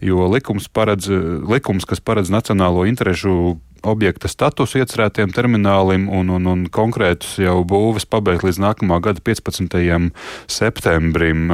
jo 0.04 0.28
likums 0.28 0.68
paredz, 0.68 1.08
likums, 1.48 1.88
kas 1.94 2.02
paredz 2.02 2.30
nacionālo 2.34 2.88
interešu 2.90 3.54
objekta 3.86 4.26
statusu 4.32 4.80
iecerētiem 4.80 5.30
terminālim 5.30 6.08
un, 6.10 6.32
un, 6.34 6.48
un 6.50 6.64
konkrētus 6.72 7.36
jau 7.38 7.60
būvis 7.68 8.08
pabeigt 8.10 8.42
līdz 8.42 8.58
nākamā 8.64 8.98
gada 9.04 9.22
15. 9.22 10.10
septembrim. 10.50 11.46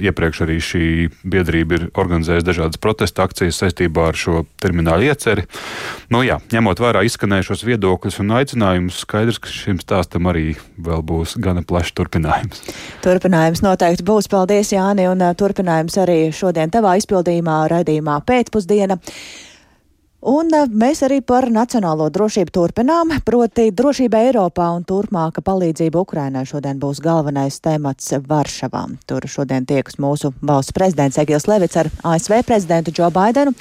Iepriekš 0.00 0.42
arī 0.46 0.56
šī 0.62 0.84
biedrība 1.28 1.78
ir 1.78 1.86
organizējusi 1.98 2.46
dažādas 2.48 2.80
protesta 2.82 3.24
akcijas 3.26 3.60
saistībā 3.62 4.08
ar 4.10 4.18
šo 4.18 4.44
terminālu 4.62 5.08
ieceri. 5.08 5.46
Nu, 6.12 6.22
jā, 6.26 6.40
ņemot 6.52 6.82
vērā 6.82 7.04
izskanējušos 7.08 7.64
viedokļus 7.68 8.20
un 8.24 8.34
aicinājumus, 8.40 9.00
skaidrs, 9.04 9.40
ka 9.42 9.52
šim 9.52 9.80
stāstam 9.82 10.28
arī 10.30 10.54
vēl 10.80 11.04
būs 11.06 11.36
gana 11.42 11.64
plašs 11.66 11.94
turpinājums. 11.98 12.62
Turpinājums 13.04 13.64
noteikti 13.64 14.06
būs. 14.06 14.30
Paldies, 14.34 14.72
Jāni, 14.74 15.06
un 15.10 15.22
turpinājums 15.38 15.98
arī 16.02 16.20
šodien 16.34 16.72
tavā 16.74 16.96
izpildījumā 17.00 17.64
raidījumā 17.70 18.20
pēcpusdiena. 18.26 18.98
Un 20.24 20.48
eh, 20.56 20.64
mēs 20.72 21.02
arī 21.04 21.18
par 21.20 21.50
nacionālo 21.52 22.06
drošību 22.08 22.52
turpinām, 22.56 23.10
proti 23.28 23.66
drošība 23.76 24.22
Eiropā 24.30 24.70
un 24.72 24.86
turpmāka 24.88 25.42
palīdzība 25.44 26.00
Ukrainai 26.00 26.46
šodien 26.48 26.80
būs 26.80 27.02
galvenais 27.04 27.58
temats 27.60 28.14
Varšavā. 28.24 28.86
Tur 29.04 29.26
šodien 29.28 29.68
tiekas 29.68 29.98
mūsu 30.00 30.32
valsts 30.40 30.72
prezidents 30.72 31.20
Egils 31.20 31.44
Levits 31.44 31.76
ar 31.76 31.90
ASV 32.08 32.38
prezidentu 32.48 32.94
Džo 32.96 33.10
Baidenu. 33.12 33.52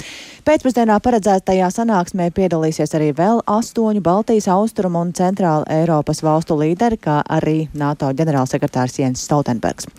Pēcpusdienā 0.47 1.01
paredzētajā 1.03 1.67
sanāksmē 1.71 2.29
piedalīsies 2.35 2.95
arī 2.95 3.11
vēl 3.15 3.43
astoņu 3.47 3.99
Baltijas, 4.03 4.47
Austrumu 4.51 5.03
un 5.03 5.11
Centrāla 5.15 5.67
Eiropas 5.81 6.23
valstu 6.23 6.55
līderi, 6.59 6.99
kā 6.99 7.21
arī 7.27 7.65
NATO 7.75 8.11
ģenerālsekretārs 8.15 9.01
Jens 9.03 9.23
Stoltenbergs. 9.27 9.91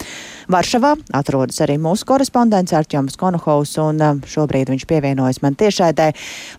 Varšavā 0.53 0.95
atrodas 1.17 1.61
arī 1.65 1.79
mūsu 1.81 2.07
korespondents 2.09 2.75
Arčoms 2.77 3.17
Konohovs, 3.21 3.77
un 3.81 4.03
um, 4.05 4.25
šobrīd 4.29 4.73
viņš 4.73 4.89
pievienojas 4.91 5.41
man 5.45 5.57
tiešraidē. 5.61 6.11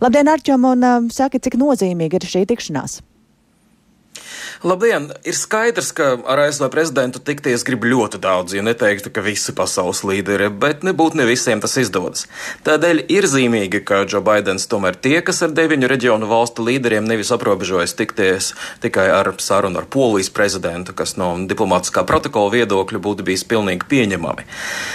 Labdien, 0.02 0.32
Arčom, 0.32 0.66
un 0.74 0.88
um, 0.90 1.12
saki, 1.14 1.42
cik 1.44 1.60
nozīmīgi 1.62 2.22
ir 2.22 2.32
šī 2.36 2.48
tikšanās? 2.50 3.02
Labdien! 4.64 5.10
Ir 5.28 5.36
skaidrs, 5.36 5.90
ka 5.92 6.14
ar 6.32 6.40
ASV 6.46 6.70
prezidentu 6.72 7.20
tikties 7.20 7.66
grib 7.68 7.84
ļoti 7.84 8.22
daudz, 8.24 8.54
ja 8.56 8.62
neteiktu, 8.64 9.12
ka 9.12 9.20
visi 9.26 9.52
pasaules 9.56 10.00
līderi, 10.08 10.48
bet 10.48 10.86
nebūtu 10.88 11.20
ne 11.20 11.26
visiem 11.28 11.60
tas 11.60 11.76
izdodas. 11.82 12.24
Tādēļ 12.64 13.02
ir 13.12 13.28
zīmīgi, 13.28 13.82
ka 13.84 14.06
Džo 14.08 14.22
Baidens 14.24 14.70
tomēr 14.72 14.96
tiekas 14.96 15.44
ar 15.44 15.52
deviņu 15.58 15.90
reģionu 15.92 16.30
valstu 16.30 16.64
līderiem, 16.64 17.04
nevis 17.04 17.34
aprobežojas 17.36 17.98
tikties 18.00 18.54
tikai 18.86 19.10
ar 19.12 19.34
sarunu 19.44 19.82
ar 19.82 19.90
Polijas 19.92 20.32
prezidentu, 20.32 20.96
kas 20.96 21.18
no 21.20 21.34
diplomātiskā 21.50 22.06
protokola 22.08 22.54
viedokļa 22.56 23.04
būtu 23.04 23.28
bijis 23.28 23.44
pilnīgi 23.52 23.90
pieņemami. 23.92 24.48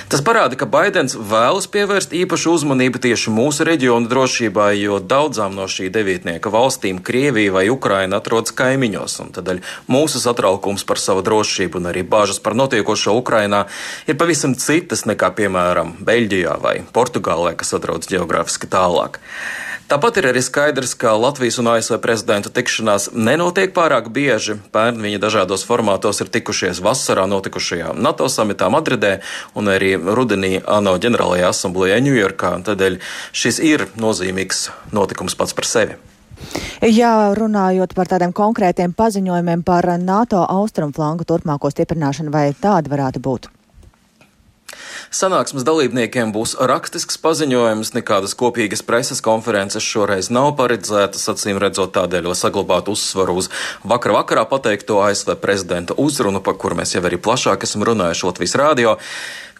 Tas 0.08 0.24
parāda, 0.24 0.56
ka 0.56 0.70
Baidens 0.70 1.18
vēlas 1.18 1.68
pievērst 1.68 2.16
īpašu 2.16 2.56
uzmanību 2.56 3.04
tieši 3.04 3.36
mūsu 3.36 3.68
reģionu 3.68 4.08
drošībai, 4.08 4.72
jo 4.80 5.02
daudzām 5.04 5.52
no 5.58 5.68
šī 5.68 5.92
devītnieka 5.92 6.48
valstīm 6.48 7.04
Krievija 7.04 7.58
vai 7.60 7.68
Ukraina 7.68 8.22
atrodas 8.24 8.56
kaimiņos, 8.56 9.20
un 9.20 9.36
tādēļ 9.50 9.62
mūsu 9.90 10.20
satraukums 10.22 10.84
par 10.86 10.98
savu 10.98 11.22
drošību 11.26 11.80
un 11.80 11.90
arī 11.90 12.04
bāžas 12.06 12.40
par 12.42 12.54
notiekošo 12.54 13.16
Ukrainā 13.18 13.66
ir 14.06 14.16
pavisam 14.16 14.54
citas 14.54 15.06
nekā, 15.06 15.34
piemēram, 15.34 15.98
Beļģijā 16.00 16.60
vai 16.60 16.80
Portugālē, 16.92 17.56
kas 17.56 17.74
atrodas 17.74 18.10
geogrāfiski 18.10 18.70
tālāk. 18.70 19.20
Tāpat 19.90 20.20
ir 20.20 20.28
arī 20.30 20.38
skaidrs, 20.38 20.92
ka 20.94 21.16
Latvijas 21.18 21.56
un 21.58 21.66
ASV 21.66 21.96
prezidentu 21.98 22.52
tikšanās 22.54 23.08
nenotiek 23.10 23.72
pārāk 23.74 24.06
bieži. 24.14 24.54
Pērn 24.70 25.02
viņi 25.02 25.18
dažādos 25.18 25.64
formātos 25.66 26.22
ir 26.22 26.30
tikušies 26.30 26.78
vasarā 26.78 27.24
notikušajā 27.26 27.96
NATO 27.98 28.28
samitā 28.30 28.68
Madridē 28.70 29.16
un 29.58 29.72
arī 29.72 29.96
rudenī 29.98 30.60
ANO 30.62 30.94
ģenerālajā 31.02 31.50
asamblējā 31.50 31.98
Ņujorkā. 32.06 32.52
Tādēļ 32.70 33.00
šis 33.34 33.58
ir 33.66 33.88
nozīmīgs 33.98 34.68
notikums 34.94 35.34
pats 35.34 35.58
par 35.58 35.66
sevi. 35.66 35.98
Jā, 36.80 37.34
runājot 37.36 37.92
par 37.92 38.08
tādiem 38.08 38.30
konkrētiem 38.32 38.94
paziņojumiem 38.96 39.60
par 39.68 39.84
NATO 40.00 40.40
austrumflangu 40.48 41.26
turpmāko 41.28 41.68
stiprināšanu, 41.68 42.32
vai 42.32 42.54
tāda 42.56 42.88
varētu 42.88 43.20
būt? 43.20 43.50
Sanāksmes 45.12 45.66
dalībniekiem 45.66 46.32
būs 46.32 46.54
rakstisks 46.56 47.18
paziņojums, 47.20 47.92
nekādas 47.98 48.32
kopīgas 48.38 48.80
preses 48.86 49.20
konferences 49.20 49.84
šoreiz 49.84 50.30
nav 50.32 50.54
paredzētas, 50.56 51.26
acīm 51.34 51.60
redzot 51.60 51.92
tādēļ, 51.98 52.30
lai 52.30 52.38
saglabātu 52.38 52.96
uzsvaru 52.96 53.36
uz 53.42 53.50
vakar 53.84 54.16
vakarā 54.16 54.46
pateikto 54.48 55.02
ASV 55.04 55.34
prezidenta 55.42 55.98
uzrunu, 56.00 56.40
par 56.40 56.56
kuru 56.56 56.80
mēs 56.80 56.94
jau 56.96 57.04
arī 57.04 57.20
plašāk 57.20 57.68
esam 57.68 57.84
runājuši 57.90 58.28
Latvijas 58.30 58.56
rādio. 58.62 58.96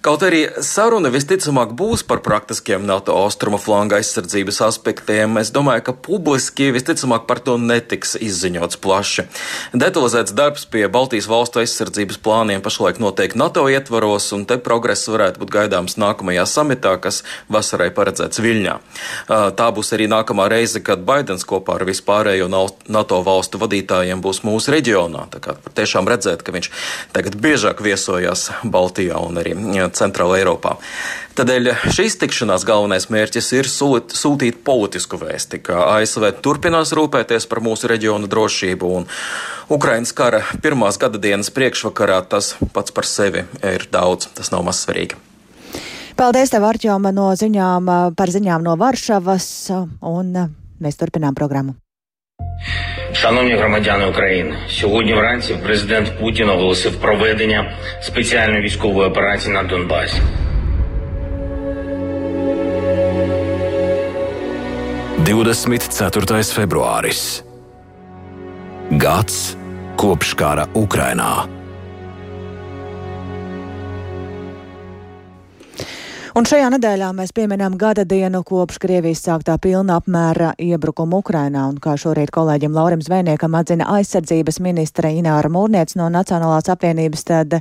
Kaut 0.01 0.23
arī 0.25 0.47
saruna 0.65 1.11
visticamāk 1.13 1.75
būs 1.77 2.07
par 2.09 2.23
praktiskiem 2.25 2.87
NATO 2.89 3.13
austrumu 3.21 3.59
flanga 3.61 3.99
aizsardzības 3.99 4.63
aspektiem, 4.65 5.35
es 5.37 5.51
domāju, 5.53 5.83
ka 5.91 5.93
publiski 5.93 6.71
visticamāk 6.73 7.27
par 7.29 7.43
to 7.45 7.59
netiks 7.61 8.15
izziņots 8.17 8.81
plaši. 8.81 9.27
Detalizēts 9.77 10.33
darbs 10.33 10.65
pie 10.73 10.87
Baltijas 10.89 11.29
valstu 11.29 11.61
aizsardzības 11.61 12.17
plāniem 12.25 12.65
pašlaik 12.65 12.97
notiek 12.97 13.37
NATO 13.37 13.67
ietvaros, 13.69 14.31
un 14.33 14.47
te 14.49 14.57
progress 14.57 15.05
varētu 15.13 15.43
būt 15.43 15.53
gaidāms 15.59 15.99
nākamajā 16.01 16.47
samitā, 16.49 16.95
kas 16.97 17.21
vasarai 17.53 17.91
paredzēts 17.93 18.41
Viļņā. 18.41 18.79
Tā 19.29 19.69
būs 19.77 19.93
arī 19.99 20.09
nākamā 20.09 20.49
reize, 20.49 20.81
kad 20.81 21.05
Baidens 21.05 21.45
kopā 21.45 21.77
ar 21.77 21.85
vispārējo 21.85 22.49
NATO 22.49 23.21
valstu 23.29 23.61
vadītājiem 23.61 24.25
būs 24.25 24.47
mūsu 24.49 24.73
reģionā. 24.79 25.29
Tā 25.37 25.45
kā 25.45 25.59
tiešām 25.77 26.09
redzēt, 26.09 26.41
ka 26.41 26.57
viņš 26.57 26.73
tagad 27.13 27.37
biežāk 27.37 27.85
viesojās 27.85 28.49
Baltijā 28.65 29.21
un 29.21 29.45
arī 29.45 29.53
Centrāla 29.97 30.39
Eiropā. 30.41 30.77
Tādēļ 31.39 31.71
šīs 31.95 32.19
tikšanās 32.21 32.67
galvenais 32.69 33.09
mērķis 33.13 33.49
ir 33.57 33.71
sūtīt 33.71 34.61
politisku 34.67 35.21
vēsti, 35.21 35.63
ka 35.65 35.87
ASV 35.97 36.27
turpinās 36.45 36.93
rūpēties 36.97 37.49
par 37.51 37.63
mūsu 37.65 37.89
reģionu 37.91 38.29
drošību 38.31 38.93
un 38.99 39.09
Ukrainas 39.73 40.13
kara 40.17 40.43
pirmās 40.63 41.01
gada 41.01 41.21
dienas 41.23 41.53
priekšvakarā 41.55 42.21
tas 42.29 42.55
pats 42.75 42.93
par 42.93 43.09
sevi 43.09 43.47
ir 43.63 43.89
daudz, 43.93 44.29
tas 44.37 44.53
nav 44.53 44.67
maz 44.67 44.85
svarīgi. 44.85 45.17
Paldies 46.21 46.53
tev, 46.53 46.67
Arķoma, 46.69 47.15
no 47.17 47.31
ziņām 47.33 47.87
par 48.19 48.35
ziņām 48.35 48.67
no 48.67 48.77
Varšavas, 48.77 49.47
un 50.05 50.35
mēs 50.83 51.01
turpinām 51.01 51.39
programmu. 51.39 51.80
Шановні 53.13 53.55
громадяни 53.55 54.07
України, 54.07 54.57
сьогодні 54.69 55.15
вранці 55.15 55.55
президент 55.55 56.19
Путін 56.19 56.51
оголосив 56.51 57.01
проведення 57.01 57.73
спеціальної 58.03 58.63
військової 58.63 59.09
операції 59.09 59.55
на 59.55 59.63
Донбасі. 59.63 60.23
Divdesmit 65.31 65.83
ceturtais 65.99 66.49
februāris. 66.59 67.45
Gads 68.91 69.55
kopš 69.97 70.35
kara 70.35 70.65
Ukrainā. 70.75 71.60
Un 76.31 76.47
šajā 76.47 76.69
nedēļā 76.71 77.09
mēs 77.19 77.33
pieminam 77.35 77.75
gada 77.75 78.05
dienu 78.07 78.45
kopš 78.47 78.77
Krievijas 78.79 79.25
sāktā 79.25 79.57
pilna 79.59 79.97
apmēra 79.99 80.53
iebrukuma 80.63 81.19
Ukrainā, 81.19 81.65
un 81.73 81.81
kā 81.83 81.97
šorīt 81.99 82.31
kolēģim 82.31 82.77
Laurim 82.77 83.03
Zvēniekam 83.03 83.57
atzina 83.59 83.89
aizsardzības 83.97 84.61
ministre 84.63 85.11
Ināra 85.11 85.51
Mūrniec 85.51 85.97
no 85.99 86.07
Nacionālās 86.15 86.71
apvienības, 86.71 87.27
tad 87.27 87.59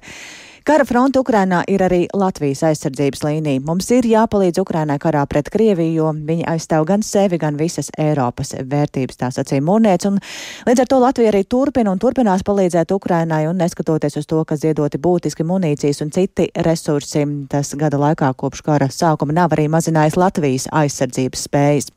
Kara 0.68 0.84
fronte 0.86 1.20
Ukrainā 1.20 1.62
ir 1.72 1.82
arī 1.82 2.02
Latvijas 2.14 2.62
aizsardzības 2.68 3.22
līnija. 3.24 3.62
Mums 3.66 3.88
ir 3.96 4.06
jāpalīdz 4.06 4.60
Ukrainai 4.60 4.98
karā 5.00 5.22
pret 5.30 5.48
Krieviju, 5.50 5.94
jo 5.96 6.10
viņi 6.28 6.46
aizstāv 6.52 6.86
gan 6.90 7.04
sevi, 7.06 7.40
gan 7.40 7.56
visas 7.58 7.88
Eiropas 7.98 8.52
vērtības, 8.60 9.20
tā 9.22 9.30
sacīja 9.34 9.64
Mūrniec. 9.64 10.06
Un 10.10 10.20
līdz 10.68 10.84
ar 10.84 10.90
to 10.92 11.00
Latvija 11.00 11.32
arī 11.32 11.46
turpina 11.48 11.94
un 11.94 12.02
turpinās 12.02 12.44
palīdzēt 12.48 12.92
Ukrainai, 12.92 13.46
un 13.50 13.60
neskatoties 13.62 14.20
uz 14.20 14.28
to, 14.28 14.42
ka 14.46 14.58
ziedoti 14.60 15.00
būtiski 15.00 15.48
munīcijas 15.48 16.04
un 16.04 16.12
citi 16.16 16.50
resursi, 16.68 17.24
tas 17.50 17.72
gada 17.80 18.00
laikā 18.02 18.34
kopš 18.36 18.64
kara 18.66 18.90
sākuma 18.94 19.36
nav 19.36 19.56
arī 19.56 19.70
mazinājis 19.72 20.20
Latvijas 20.20 20.68
aizsardzības 20.72 21.46
spējas. 21.48 21.94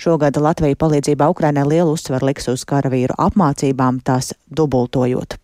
Šogad 0.00 0.40
Latvija 0.40 0.80
palīdzībā 0.80 1.28
Ukrainai 1.28 1.66
lielu 1.68 1.92
uzsvaru 1.92 2.32
liks 2.32 2.48
uz 2.48 2.64
karavīru 2.68 3.18
apmācībām, 3.18 4.00
tās 4.06 4.32
dubultojot. 4.48 5.38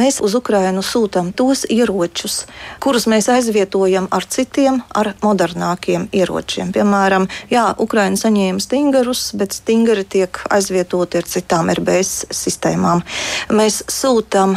Mēs 0.00 0.20
uz 0.24 0.32
Ukrajinu 0.38 0.80
sūtām 0.86 1.32
tos 1.36 1.66
ieročus, 1.68 2.44
kurus 2.80 3.04
mēs 3.10 3.28
aizvietojam 3.28 4.06
ar 4.16 4.24
citiem, 4.24 4.80
ar 4.96 5.12
modernākiem 5.20 6.08
ieročiem. 6.16 6.72
Piemēram, 6.72 7.28
jā, 7.52 7.66
Ukraina 7.84 8.16
saņēma 8.16 8.64
stingrus, 8.64 9.30
bet 9.36 9.58
stingri 9.58 10.06
tiek 10.08 10.40
aizvietoti 10.48 11.20
ar 11.20 11.28
citām 11.28 11.72
RBS 11.74 12.30
sistēmām. 12.32 13.04
Mēs 13.52 13.82
sūtām 13.92 14.56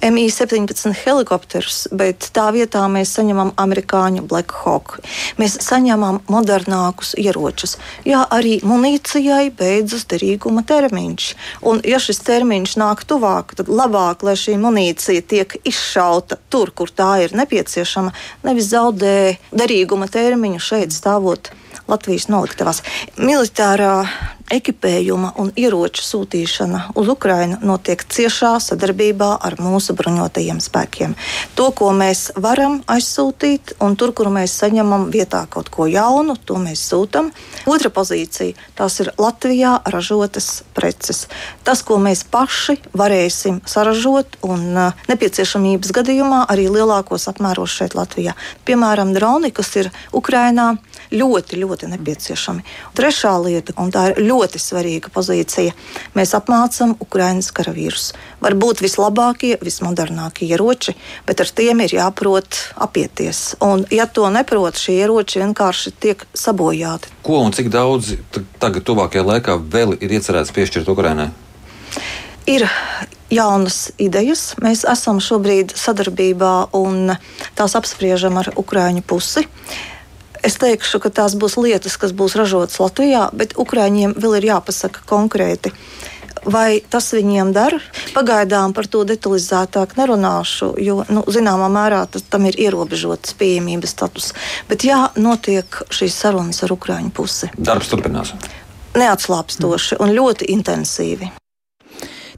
MI-17 0.00 0.94
helikopterus, 1.04 1.84
bet 1.92 2.30
tā 2.36 2.46
vietā 2.56 2.86
mēs 2.88 3.12
saņemam 3.18 3.52
amerikāņu 3.60 4.24
Black 4.30 4.54
Hawk. 4.62 4.98
Mēs 5.40 5.58
saņemam 5.64 6.22
modernākus 6.30 7.12
ieročus. 7.20 7.76
Jā, 8.08 8.22
arī 8.32 8.58
munīcijai 8.64 9.50
beidzas 9.56 10.06
derīguma 10.10 10.64
termiņš. 10.68 11.30
Un, 11.68 11.84
ja 11.84 12.00
šis 12.00 12.22
termiņš 12.24 12.76
nāk 12.80 13.04
tuvāk, 13.08 13.54
tad 13.60 13.68
labāk, 13.68 14.24
lai 14.24 14.36
šī 14.40 14.56
munīcija 14.60 15.26
tiek 15.28 15.56
izšauta 15.68 16.40
tur, 16.48 16.72
kur 16.72 16.88
tā 16.88 17.12
ir 17.26 17.36
nepieciešama, 17.36 18.14
nevis 18.48 18.72
zaudē 18.72 19.16
derīguma 19.52 20.08
termiņu 20.08 20.62
šeit 20.70 20.96
stāvot 20.96 21.52
Latvijas 21.90 22.28
noliktavās. 22.30 22.82
Militārā 23.18 24.04
ekipējuma 24.50 25.32
un 25.40 25.52
ieroču 25.58 26.02
sūtīšana 26.04 26.82
uz 26.98 27.10
Ukrajinu 27.12 27.60
notiek 27.66 28.02
ciešā 28.02 28.56
sadarbībā 28.62 29.30
ar 29.46 29.56
mūsu 29.62 29.94
bruņotajiem 29.98 30.58
spēkiem. 30.62 31.14
To, 31.58 31.70
ko 31.76 31.92
mēs 31.96 32.30
varam 32.36 32.80
aizsūtīt, 32.90 33.76
un 33.84 33.94
tur, 34.00 34.14
kur 34.16 34.30
mēs 34.34 34.56
saņemam 34.62 35.08
vietā 35.14 35.44
kaut 35.50 35.70
ko 35.70 35.86
jaunu, 35.90 36.36
to 36.44 36.58
mēs 36.62 36.82
sūtām. 36.90 37.30
Otra 37.70 37.92
pozīcija- 37.94 38.58
tās 38.78 39.00
ir 39.00 39.12
Latvijā 39.18 39.78
ražotas 39.86 40.62
preces. 40.80 41.26
Tas, 41.66 41.84
ko 41.84 41.98
mēs 42.00 42.24
paši 42.32 42.78
varēsim 42.96 43.60
saražot 43.68 44.38
un 44.46 44.64
nepieciešamības 45.10 45.92
gadījumā 46.00 46.44
arī 46.50 46.70
lielākos 46.72 47.28
apmēros 47.30 47.76
šeit 47.76 47.96
Latvijā. 47.98 48.32
Piemēram, 48.64 49.12
droni, 49.16 49.52
kas 49.52 49.74
ir 49.76 49.90
Ukrainā 50.16 50.72
ļoti, 51.12 51.58
ļoti 51.60 51.90
nepieciešami. 51.90 52.64
Trešā 52.96 53.34
lieta, 53.42 53.74
un 53.82 53.92
tā 53.92 54.10
ir 54.12 54.22
ļoti 54.24 54.60
svarīga 54.62 55.12
pozīcija, 55.12 55.74
mēs 56.16 56.34
apmācām 56.38 56.96
Ukraiņas 57.02 57.50
karavīrus. 57.56 58.10
Varbūt 58.40 58.82
vislabākie, 58.84 59.56
vismodernākie 59.60 60.48
ieroči, 60.48 60.94
bet 61.26 61.42
ar 61.42 61.50
tiem 61.50 61.82
ir 61.84 61.96
jāprot 61.98 62.60
apieties. 62.80 63.56
Un, 63.64 63.84
ja 63.92 64.06
to 64.06 64.30
neprot, 64.32 64.78
šie 64.78 65.00
ieroči 65.02 65.42
vienkārši 65.42 65.94
tiek 66.00 66.24
sabojāti. 66.32 67.10
Ko 67.26 67.42
un 67.44 67.52
cik 67.52 67.68
daudz 67.72 68.14
tagad, 68.62 68.84
tuvākajā 68.86 69.26
laikā, 69.26 69.58
vēl 69.60 69.96
ir 69.98 70.14
iecerēts 70.16 70.54
piešķirt 70.54 70.69
Ukraiņai? 70.78 71.30
Ir 72.50 72.66
jaunas 73.30 73.90
idejas. 73.98 74.54
Mēs 74.62 74.84
esam 74.88 75.20
šobrīd 75.22 75.74
sadarbībā 75.78 76.70
un 76.76 77.14
tās 77.58 77.76
apspriežam 77.78 78.40
ar 78.40 78.52
Ukrāņu 78.58 79.04
pusi. 79.06 79.46
Es 80.40 80.56
teikšu, 80.56 81.02
ka 81.04 81.10
tās 81.12 81.36
būs 81.36 81.58
lietas, 81.60 81.98
kas 82.00 82.14
būs 82.16 82.36
ražotas 82.38 82.80
Latvijā, 82.80 83.28
bet 83.36 83.58
Ukrāņiem 83.60 84.16
vēl 84.16 84.38
ir 84.38 84.48
jāpasaka 84.54 85.04
konkrēti. 85.08 85.72
Vai 86.48 86.80
tas 86.88 87.10
viņiem 87.12 87.50
dara? 87.52 87.76
Pagaidām 88.14 88.72
par 88.72 88.86
to 88.88 89.02
detalizētāk 89.04 89.92
nerunāšu, 89.98 90.70
jo 90.80 91.02
nu, 91.12 91.24
zināmā 91.28 91.68
mērā 91.68 92.06
tam 92.32 92.48
ir 92.48 92.56
ierobežots 92.56 93.36
pieejamības 93.36 93.92
status. 93.92 94.30
Bet 94.70 94.86
jā, 94.88 95.02
notiek 95.20 95.82
šīs 95.92 96.16
sarunas 96.16 96.64
ar 96.64 96.72
Ukrāņu 96.72 97.12
pusi. 97.12 97.52
Darbs 97.60 97.92
turpinās. 97.92 98.32
Neatslāpstoši 98.98 100.00
un 100.02 100.10
ļoti 100.16 100.48
intensīvi. 100.50 101.28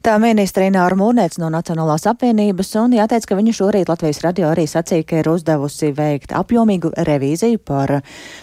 Tā 0.03 0.17
ministra 0.19 0.65
Ināra 0.67 0.97
Mūrnēca 0.99 1.39
no 1.39 1.47
Nacionālās 1.55 2.09
apvienības 2.11 2.73
un 2.81 2.97
jāteic, 2.97 3.23
ka 3.23 3.37
viņa 3.39 3.53
šorīt 3.55 3.91
Latvijas 3.93 4.19
radio 4.25 4.49
arī 4.51 4.65
sacīja, 4.67 5.05
ka 5.07 5.21
ir 5.21 5.29
uzdevusi 5.31 5.93
veikt 5.95 6.33
apjomīgu 6.35 6.89
revīziju 7.07 7.61
par 7.63 8.01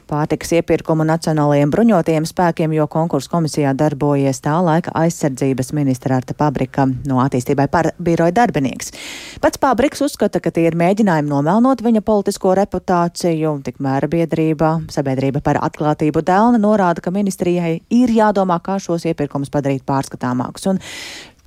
pārtikas 0.08 0.54
iepirkumu 0.56 1.04
nacionālajiem 1.10 1.74
bruņotajiem 1.74 2.28
spēkiem, 2.30 2.78
jo 2.78 2.86
konkursu 2.88 3.28
komisijā 3.34 3.74
darbojies 3.76 4.40
tā 4.46 4.54
laika 4.64 4.94
aizsardzības 5.02 5.74
ministra 5.76 6.22
Arta 6.22 6.38
Pabrika 6.40 6.86
no 6.88 7.20
attīstībai 7.26 7.66
par 7.74 7.90
biroja 8.00 8.38
darbinieks. 8.38 8.96
Pats 9.44 9.60
Pabriks 9.60 10.00
uzskata, 10.06 10.40
ka 10.40 10.54
tie 10.56 10.64
ir 10.70 10.80
mēģinājumi 10.80 11.28
nomelnot 11.34 11.84
viņa 11.84 12.04
politisko 12.08 12.54
reputāciju, 12.62 13.58
tikmēr 13.68 14.08
biedrība, 14.08 14.78
sabiedrība 14.96 15.44
par 15.44 15.60
atklātību 15.68 16.24
dēlna 16.24 16.64
norāda, 16.64 17.04
ka 17.04 17.12
ministrijai 17.12 17.82
ir 17.92 18.16
jādomā, 18.16 18.62
kā 18.64 18.80
šos 18.80 19.10
iepirkumus 19.12 19.52
padarīt 19.52 19.84
pārskatāmākus. 19.84 20.72
Un 20.72 20.80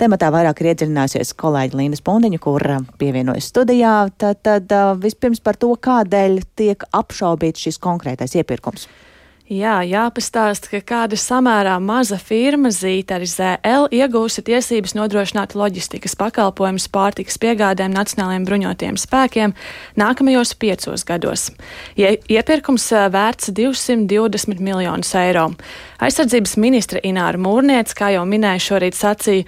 Tematā 0.03 0.33
vairāk 0.35 0.59
ir 0.65 0.73
iedziļinājusies 0.73 1.29
kolēģi 1.39 1.79
Līna 1.79 1.95
Spundiņa, 1.95 2.41
kur 2.43 2.65
pievienojas 2.99 3.53
studijā. 3.53 3.93
Tad, 4.19 4.41
tad 4.43 4.75
vispirms 4.99 5.39
par 5.39 5.55
to, 5.63 5.71
kādēļ 5.79 6.41
tiek 6.59 6.83
apšaubīts 6.91 7.69
šis 7.69 7.79
konkrētais 7.85 8.35
iepirkums. 8.41 8.89
Jā, 9.53 9.81
jāpastāsta, 9.85 10.71
ka 10.71 10.79
kāda 10.87 11.17
samērā 11.19 11.75
maza 11.83 12.17
firma 12.17 12.71
Zītari 12.73 13.27
ZL 13.29 13.89
iegūsi 13.93 14.43
tiesības 14.47 14.95
nodrošināt 14.97 15.53
loģistikas 15.59 16.17
pakalpojumus 16.17 16.87
pārtikas 16.91 17.37
piegādēm 17.43 17.93
Nacionālajiem 17.93 18.47
bruņotajiem 18.49 18.99
spēkiem 19.03 19.55
nākamajos 20.01 20.55
piecos 20.57 21.05
gados. 21.05 21.51
Ie, 21.99 22.15
iepirkums 22.33 22.89
vērts 23.13 23.53
220 23.55 24.63
miljonus 24.63 25.13
eiro. 25.21 25.51
Aizsardzības 26.03 26.57
ministra 26.59 26.99
Ināra 27.07 27.39
Mūrniec, 27.39 27.93
kā 27.95 28.09
jau 28.11 28.25
minēju 28.27 28.63
šorīt, 28.65 28.97
sacīja, 28.99 29.45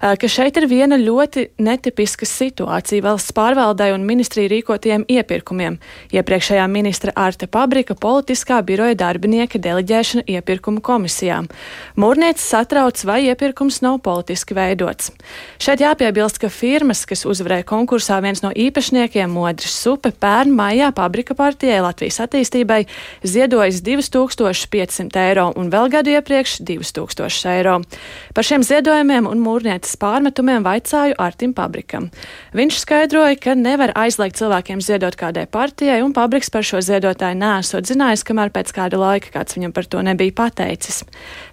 ka 0.00 0.28
šeit 0.30 0.56
ir 0.56 0.64
viena 0.70 0.96
ļoti 0.96 1.42
netipiska 1.60 2.24
situācija 2.24 3.04
valsts 3.04 3.34
pārvaldai 3.36 3.90
un 3.92 4.06
ministrija 4.08 4.48
rīkotiem 4.48 5.04
iepirkumiem. 5.04 5.76
Iepriekšējā 6.16 6.64
ministra 6.72 7.12
Ārte 7.12 7.44
Pabrika 7.44 7.92
politiskā 7.92 8.62
biroja 8.64 8.96
darbinieka 8.96 9.60
deleģēšana 9.60 10.24
iepirkumu 10.32 10.80
komisijām. 10.80 11.50
Mūrniec 12.00 12.40
satrauc, 12.40 13.04
vai 13.04 13.18
iepirkums 13.26 13.82
nav 13.84 14.00
politiski 14.06 14.56
veidots. 14.56 15.12
Šeit 15.60 15.84
jāpiebilst, 15.84 16.40
ka 16.40 16.48
firmas, 16.48 17.04
kas 17.04 17.26
uzvarēja 17.28 17.68
konkursā, 17.68 18.22
viens 18.24 18.40
no 18.40 18.54
īpašniekiem 18.56 19.28
Modris 19.36 19.76
Supe 19.76 20.14
pērn 20.16 20.56
maijā 20.56 20.88
Pabrika 20.96 21.36
partijai 21.36 21.82
Latvijas 21.84 22.22
attīstībai 22.24 22.80
ziedojas 23.28 23.84
2500 23.84 25.24
eiro 25.28 25.50
un 25.52 25.68
vēl 25.68 25.97
gadu 25.98 26.14
iepriekš 26.14 26.60
2000 26.62 27.50
eiro. 27.50 27.80
Par 28.34 28.46
šiem 28.46 28.62
ziedojumiem 28.62 29.26
un 29.26 29.40
mūrnieces 29.42 29.96
pārmetumiem 29.98 30.62
vaicāju 30.62 31.16
Artim 31.18 31.54
Pabrikam. 31.56 32.08
Viņš 32.54 32.78
skaidroja, 32.84 33.34
ka 33.42 33.56
nevar 33.58 33.90
aizliegt 33.98 34.38
cilvēkiem 34.38 34.82
ziedot 34.84 35.16
kādai 35.18 35.48
partijai, 35.50 35.98
un 36.04 36.14
Pabriks 36.14 36.52
par 36.54 36.66
šo 36.66 36.78
ziedotāju 36.84 37.38
nesot 37.40 37.88
zinājis, 37.90 38.22
kamēr 38.28 38.52
pēc 38.54 38.70
kāda 38.76 39.00
laika 39.00 39.32
kāds 39.34 39.58
viņam 39.58 39.74
par 39.74 39.88
to 39.90 40.02
nebija 40.06 40.36
pateicis. 40.38 41.02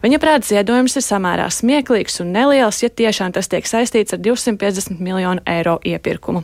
Viņa 0.06 0.20
prāt 0.22 0.46
ziedojums 0.46 0.98
ir 1.00 1.06
samērā 1.06 1.48
smieklīgs 1.50 2.22
un 2.22 2.30
neliels, 2.36 2.84
ja 2.86 2.92
tiešām 2.94 3.34
tas 3.34 3.50
tiek 3.50 3.66
saistīts 3.66 4.14
ar 4.14 4.22
250 4.22 5.02
miljonu 5.02 5.42
eiro 5.50 5.80
iepirkumu. 5.82 6.44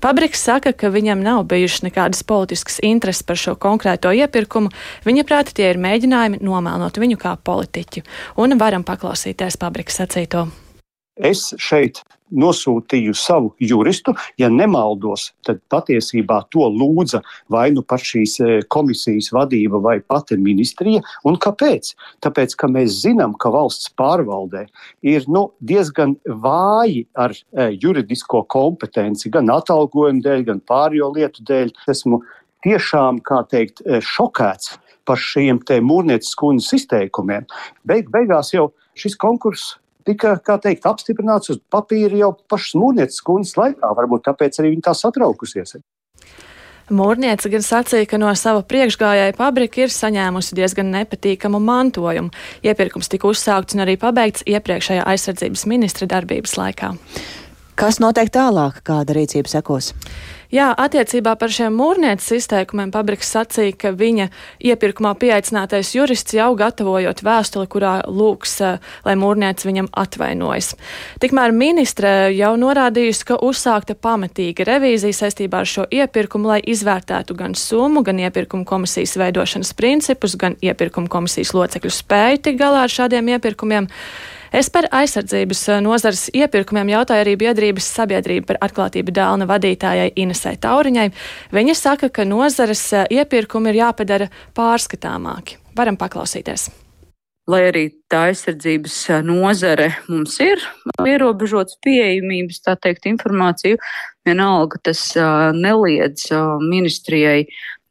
Pabriks 0.00 0.46
saka, 0.48 0.72
ka 0.72 0.88
viņam 0.94 1.20
nav 1.24 1.44
bijušas 1.52 1.84
nekādas 1.90 2.24
politiskas 2.24 2.80
intereses 2.80 3.26
par 3.26 3.36
šo 3.40 3.56
konkrēto 3.60 4.14
iepirkumu. 4.16 4.72
Viņa 5.04 5.28
prāt, 5.28 5.52
tie 5.52 5.68
ir 5.74 5.82
mēģinājumi 5.82 6.40
nomēlnot 6.44 7.04
viņu 7.04 7.20
kā 7.20 7.33
politiķu, 7.36 8.04
un 8.42 8.58
varam 8.60 8.86
paklausīties 8.86 9.58
Pabriks 9.60 10.02
sacīto. 10.02 10.46
Es 11.14 11.52
šeit 11.62 12.00
nosūtīju 12.34 13.14
savu 13.14 13.52
juristu. 13.62 14.14
Ja 14.40 14.48
nemaldos, 14.50 15.28
tad 15.46 15.60
patiesībā 15.70 16.40
to 16.50 16.66
lūdza 16.72 17.20
vai 17.52 17.68
nu 17.74 17.84
pat 17.86 18.02
šīs 18.02 18.36
e, 18.40 18.48
komisijas 18.72 19.30
vadība, 19.34 19.78
vai 19.82 19.98
pati 20.00 20.38
ministrija. 20.40 21.04
Un 21.28 21.38
kāpēc? 21.38 21.92
Tāpēc, 22.24 22.56
ka 22.58 22.70
mēs 22.70 23.00
zinām, 23.04 23.36
ka 23.38 23.52
valsts 23.54 23.92
pārvaldē 23.98 24.66
ir 25.06 25.28
nu, 25.30 25.46
diezgan 25.62 26.16
vāji 26.26 27.04
ar 27.14 27.34
e, 27.34 27.70
juridisko 27.78 28.44
kompetenci, 28.50 29.30
gan 29.34 29.52
atalgojumu 29.54 30.24
dēļ, 30.24 30.46
gan 30.50 30.64
pārējo 30.66 31.12
lietu 31.14 31.46
dēļ. 31.46 31.74
Esmu 31.94 32.24
tiešām, 32.66 33.22
kā 33.22 33.44
teikt, 33.50 33.84
e, 33.84 34.02
šokēts 34.02 34.78
par 35.06 35.20
šiem 35.20 35.60
mūrnieces 35.84 36.34
kundzes 36.38 36.72
izteikumiem. 36.80 37.46
Beig, 37.84 38.10
beigās 38.10 38.54
jau 38.54 38.70
šis 38.98 39.16
konkurss 39.20 39.76
tika 40.04 40.36
teikt, 40.60 40.86
apstiprināts 40.86 41.52
uz 41.54 41.60
papīra 41.72 42.18
jau 42.18 42.32
pašas 42.48 42.76
mūrnieces 42.80 43.24
kundzes 43.24 43.56
laikā. 43.58 43.94
Varbūt 43.96 44.26
tāpēc 44.28 44.60
arī 44.60 44.74
viņa 44.74 44.88
tā 44.90 44.96
satraukusies. 44.98 45.78
Mūrniece 46.92 47.48
gan 47.48 47.62
sacīja, 47.64 48.04
ka 48.10 48.18
no 48.20 48.28
sava 48.36 48.60
priekšgājēja 48.68 49.32
pabrika 49.38 49.80
ir 49.80 49.92
saņēmusi 49.92 50.58
diezgan 50.58 50.90
nepatīkamu 50.92 51.56
mantojumu. 51.64 52.28
Iepirkums 52.60 53.08
tika 53.08 53.30
uzsākts 53.30 53.72
un 53.72 53.86
arī 53.86 53.96
pabeigts 54.00 54.44
iepriekšējā 54.44 55.06
aizsardzības 55.14 55.64
ministra 55.70 56.10
darbības 56.12 56.58
laikā. 56.60 56.92
Kas 57.80 57.96
notiek 58.04 58.28
tālāk, 58.30 58.84
kāda 58.84 59.16
rīcība 59.16 59.50
sekos? 59.50 59.94
Jā, 60.54 60.68
attiecībā 60.78 61.32
par 61.34 61.50
šiem 61.50 61.74
mūrnieces 61.74 62.36
izteikumiem 62.36 62.92
Pabriks 62.94 63.32
sacīja, 63.34 63.74
ka 63.74 63.90
viņa 63.90 64.28
iepirkumā 64.62 65.10
pieaicinātais 65.18 65.88
jurists 65.96 66.36
jau 66.36 66.52
gatavojot 66.54 67.24
vēstuli, 67.26 67.66
kurā 67.72 67.94
lūgs, 68.06 68.52
eh, 68.62 68.76
lai 69.02 69.14
mūrniece 69.18 69.66
viņam 69.66 69.88
atvainojas. 69.90 70.76
Tikmēr 71.18 71.50
ministre 71.50 72.30
jau 72.36 72.52
norādījusi, 72.54 73.24
ka 73.32 73.40
uzsākta 73.42 73.96
pamatīga 73.98 74.68
revīzija 74.68 75.18
saistībā 75.24 75.64
ar 75.64 75.66
šo 75.66 75.88
iepirkumu, 75.90 76.46
lai 76.46 76.60
izvērtētu 76.60 77.34
gan 77.34 77.58
summu, 77.58 78.04
gan 78.04 78.22
iepirkuma 78.22 78.64
komisijas 78.64 79.16
veidošanas 79.18 79.74
principus, 79.74 80.36
gan 80.36 80.54
iepirkuma 80.62 81.08
komisijas 81.08 81.50
locekļu 81.50 81.90
spēju 81.90 82.42
tik 82.46 82.62
galā 82.62 82.86
ar 82.86 82.94
šādiem 82.94 83.34
iepirkumiem. 83.34 83.90
Es 84.54 84.68
par 84.70 84.86
aizsardzības 84.94 85.60
eh, 85.72 85.80
nozares 85.82 86.28
iepirkumiem 86.30 86.92
jautāju 86.92 87.24
arī 87.24 87.32
biedrības 87.40 87.88
sabiedrība 87.96 88.52
par 88.52 88.60
atklātību 88.68 89.10
dēlna 89.16 89.48
vadītājai 89.50 90.12
Inesai 90.22 90.54
Tauriņai. 90.62 91.08
Viņa 91.56 91.74
saka, 91.74 92.10
ka 92.14 92.22
nozares 92.28 92.84
eh, 92.94 93.08
iepirkumi 93.18 93.72
ir 93.72 93.80
jāpadara 93.80 94.30
pārskatāmāki. 94.54 95.58
Varam 95.74 95.98
paklausīties 95.98 96.70
lai 97.50 97.58
arī 97.68 97.82
tā 98.08 98.28
aizsardzības 98.30 98.94
eh, 99.10 99.24
nozare 99.26 99.90
mums 100.06 100.38
ir 100.40 100.62
ierobežots 101.02 101.80
pieejamības, 101.84 102.62
tā 102.64 102.78
teikt, 102.78 103.10
informāciju, 103.10 103.82
vienalga 104.24 104.78
tas 104.86 105.02
neliedz 105.52 106.30
ministrijai 106.62 107.42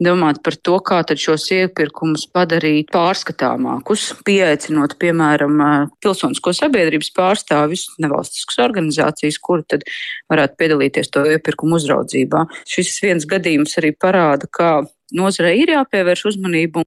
domāt 0.06 0.42
par 0.46 0.58
to, 0.60 0.78
kā 0.86 1.00
tad 1.08 1.22
šos 1.22 1.46
iepirkumus 1.56 2.26
padarīt 2.34 2.92
pārskatāmākus, 2.94 4.10
pieaicinot, 4.28 4.98
piemēram, 5.02 5.62
pilsonisko 6.04 6.54
sabiedrības 6.58 7.12
pārstāvis, 7.18 7.88
nevalstiskas 8.04 8.62
organizācijas, 8.66 9.39
kuri 9.44 9.68
tad 9.76 9.86
varētu 10.32 10.60
piedalīties 10.62 11.13
to 11.13 11.26
iepirkumu 11.36 11.80
uzraudzībā. 11.80 12.46
Šis 12.70 12.98
viens 13.04 13.28
gadījums 13.30 13.78
arī 13.82 13.94
parāda, 13.96 14.50
kā 14.52 14.74
nozarei 15.16 15.60
ir 15.63 15.76
jāpievērš 15.78 16.28
uzmanību. 16.34 16.84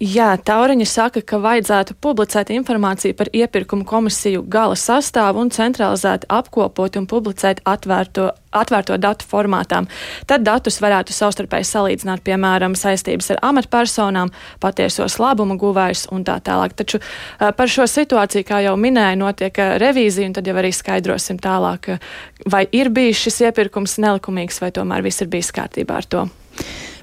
Jā, 0.00 0.30
Tauriņa 0.40 0.86
saka, 0.88 1.20
ka 1.20 1.36
vajadzētu 1.44 1.92
publicēt 2.00 2.48
informāciju 2.54 3.12
par 3.18 3.28
iepirkumu 3.36 3.84
komisiju 3.84 4.46
gala 4.48 4.72
sastāvu 4.72 5.42
un 5.42 5.50
centralizēt 5.52 6.22
apkopot 6.32 6.94
un 6.96 7.04
publicēt 7.04 7.60
atvērto, 7.68 8.30
atvērto 8.56 8.96
datu 8.96 9.28
formātām. 9.28 9.90
Tad 10.24 10.46
datus 10.48 10.80
varētu 10.80 11.12
savstarpēji 11.12 11.68
salīdzināt, 11.68 12.24
piemēram, 12.24 12.72
saistības 12.80 13.28
ar 13.34 13.42
amatpersonām, 13.50 14.32
patiesos 14.64 15.18
labumu 15.20 15.58
guvējus 15.60 16.06
un 16.16 16.24
tā 16.24 16.38
tālāk. 16.48 16.72
Taču 16.80 17.02
par 17.36 17.68
šo 17.68 17.84
situāciju, 17.84 18.46
kā 18.48 18.64
jau 18.64 18.78
minēju, 18.80 19.20
notiek 19.20 19.60
revīzija, 19.84 20.30
un 20.30 20.38
tad 20.38 20.48
jau 20.48 20.56
arī 20.62 20.72
skaidrosim 20.72 21.36
tālāk, 21.44 21.98
vai 22.48 22.64
ir 22.72 22.88
bijis 22.88 23.20
šis 23.26 23.42
iepirkums 23.50 24.00
nelikumīgs, 24.00 24.64
vai 24.64 24.72
tomēr 24.72 25.04
viss 25.04 25.20
ir 25.20 25.28
bijis 25.28 25.52
kārtībā 25.60 26.00
ar 26.00 26.08
to. 26.08 26.24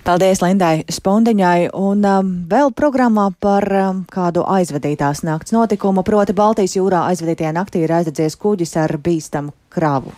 Paldies 0.08 0.40
Lindai 0.40 0.86
Spondiņai 0.88 1.66
un 1.76 2.06
um, 2.08 2.28
vēl 2.48 2.70
programmā 2.72 3.26
par 3.44 3.66
um, 3.76 3.98
kādu 4.08 4.46
aizvadītās 4.48 5.20
nakts 5.28 5.52
notikumu, 5.52 6.00
proti 6.08 6.32
Baltijas 6.32 6.78
jūrā 6.78 7.02
aizvadītajā 7.10 7.52
naktī 7.58 7.82
ir 7.84 7.92
aizdedzies 7.92 8.40
kuģis 8.40 8.72
ar 8.80 8.96
bīstamu 9.04 9.52
kravu. 9.68 10.16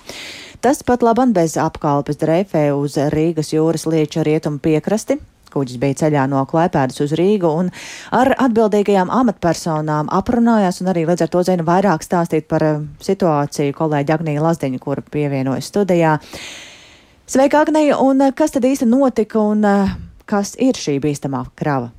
Tas 0.61 0.83
pat 0.85 1.01
laban 1.01 1.33
bez 1.33 1.57
apkalpes 1.57 2.21
dreifē 2.21 2.67
uz 2.77 2.99
Rīgas 3.15 3.49
jūras 3.55 3.87
lieča 3.89 4.21
rietumu 4.29 4.61
piekrasti, 4.61 5.17
Kuģis 5.49 5.81
bija 5.81 5.97
ceļā 6.03 6.29
no 6.29 6.45
Klaipēdas 6.45 7.01
uz 7.01 7.17
Rīgu 7.17 7.49
un 7.49 7.73
ar 8.13 8.35
atbildīgajām 8.45 9.09
amatpersonām 9.09 10.13
aprunājās 10.13 10.83
un 10.83 10.93
arī 10.93 11.09
līdz 11.09 11.25
ar 11.25 11.33
to 11.33 11.41
zina 11.49 11.65
vairāk 11.65 12.05
stāstīt 12.05 12.45
par 12.45 12.69
uh, 12.75 12.81
situāciju 13.01 13.73
kolēģi 13.81 14.19
Agnija 14.19 14.45
Lazdiņa, 14.45 14.85
kura 14.85 15.01
pievienojas 15.01 15.73
studijā. 15.73 16.19
Sveika, 17.29 17.59
Agnija, 17.61 17.99
un 18.01 18.23
eh, 18.25 18.31
kas 18.33 18.55
tad 18.55 18.63
īsti 18.65 18.87
notika 18.89 19.37
un 19.37 19.59
eh, 19.61 19.89
kas 20.25 20.55
ir 20.57 20.73
šī 20.73 20.95
bīstamā 21.03 21.43
krava? 21.53 21.91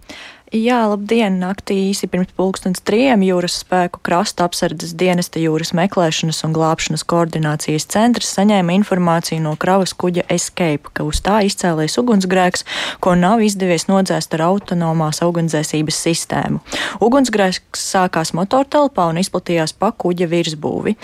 Jā, 0.51 0.81
labdien! 0.91 1.37
Naktī 1.39 1.77
īsi 1.93 2.09
pirms 2.11 2.33
pulkstens 2.35 2.81
trijiem 2.83 3.23
jūras 3.23 3.61
spēku 3.61 4.01
krasta 4.03 4.49
apsardzes 4.49 4.97
dienesta 4.99 5.39
jūras 5.39 5.71
meklēšanas 5.79 6.41
un 6.43 6.57
glābšanas 6.57 7.05
koordinācijas 7.07 7.85
centrs 7.87 8.33
saņēma 8.35 8.75
informāciju 8.81 9.45
no 9.45 9.53
kravas 9.55 9.95
kuģa 9.95 10.25
Escape, 10.35 10.91
ka 10.91 11.07
uz 11.07 11.21
tā 11.23 11.37
izcēlējis 11.47 11.95
ugunsgrēks, 12.03 12.67
ko 12.99 13.15
nav 13.15 13.45
izdevies 13.47 13.87
nodzēst 13.87 14.35
ar 14.35 14.43
autonomās 14.49 15.23
ugunsdzēsības 15.23 16.01
sistēmu. 16.09 16.59
Ugunsgrēks 16.99 17.87
sākās 17.93 18.35
motortelpā 18.35 19.07
un 19.13 19.23
izplatījās 19.23 19.77
pa 19.79 19.93
kuģa 19.95 20.27
virsbūvi, 20.35 20.97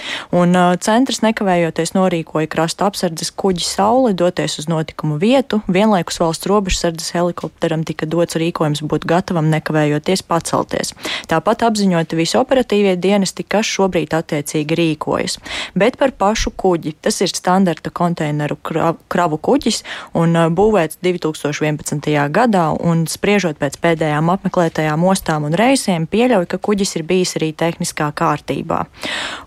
un 0.43 0.59
uh, 0.59 0.73
centrs 0.83 1.23
nekavējoties 1.23 1.95
norīkoja 1.95 2.51
krasta 2.51 2.91
apsardzes 2.91 3.31
kuģi 3.31 3.63
Sauli 3.63 4.11
doties 4.19 4.59
uz 4.59 4.67
notikumu 4.67 5.23
vietu, 5.23 5.63
vienlaikus 5.71 6.19
valsts 6.25 6.51
robežsardzes 6.51 7.15
helikopteram 7.15 7.87
tika 7.87 8.11
dots 8.11 8.43
rīkojums 8.43 8.83
būt 8.83 9.07
gatavam 9.07 9.36
gatavam 9.37 9.51
nekavējoties 9.53 10.23
pacelties. 10.27 10.95
Tāpat 11.29 11.67
apziņoti 11.67 12.17
visi 12.17 12.39
operatīvie 12.39 12.97
dienesti, 12.97 13.45
kas 13.45 13.67
šobrīd 13.67 14.15
attiecīgi 14.17 14.77
rīkojas. 14.77 15.39
Bet 15.75 15.99
par 15.99 16.13
pašu 16.17 16.51
kuģi. 16.57 16.95
Tas 17.03 17.21
ir 17.21 17.29
standarta 17.29 17.91
konteineru 17.91 18.57
kravu 19.09 19.39
kuģis 19.39 19.83
un 20.15 20.37
uh, 20.37 20.49
būvēts 20.49 20.99
2011. 21.03 22.09
gadā, 22.31 22.73
un 22.81 23.07
spriežot 23.07 23.59
pēc 23.59 23.77
pēdējām 23.83 24.31
apmeklētajām 24.33 25.05
ostām 25.05 25.45
un 25.45 25.55
reisiem, 25.55 26.07
pieļauj, 26.07 26.47
ka 26.47 26.59
kuģis 26.59 26.97
ir 26.97 27.05
bijis 27.05 27.37
arī 27.37 27.53
tehniskā 27.53 28.11
kārtībā. 28.17 28.87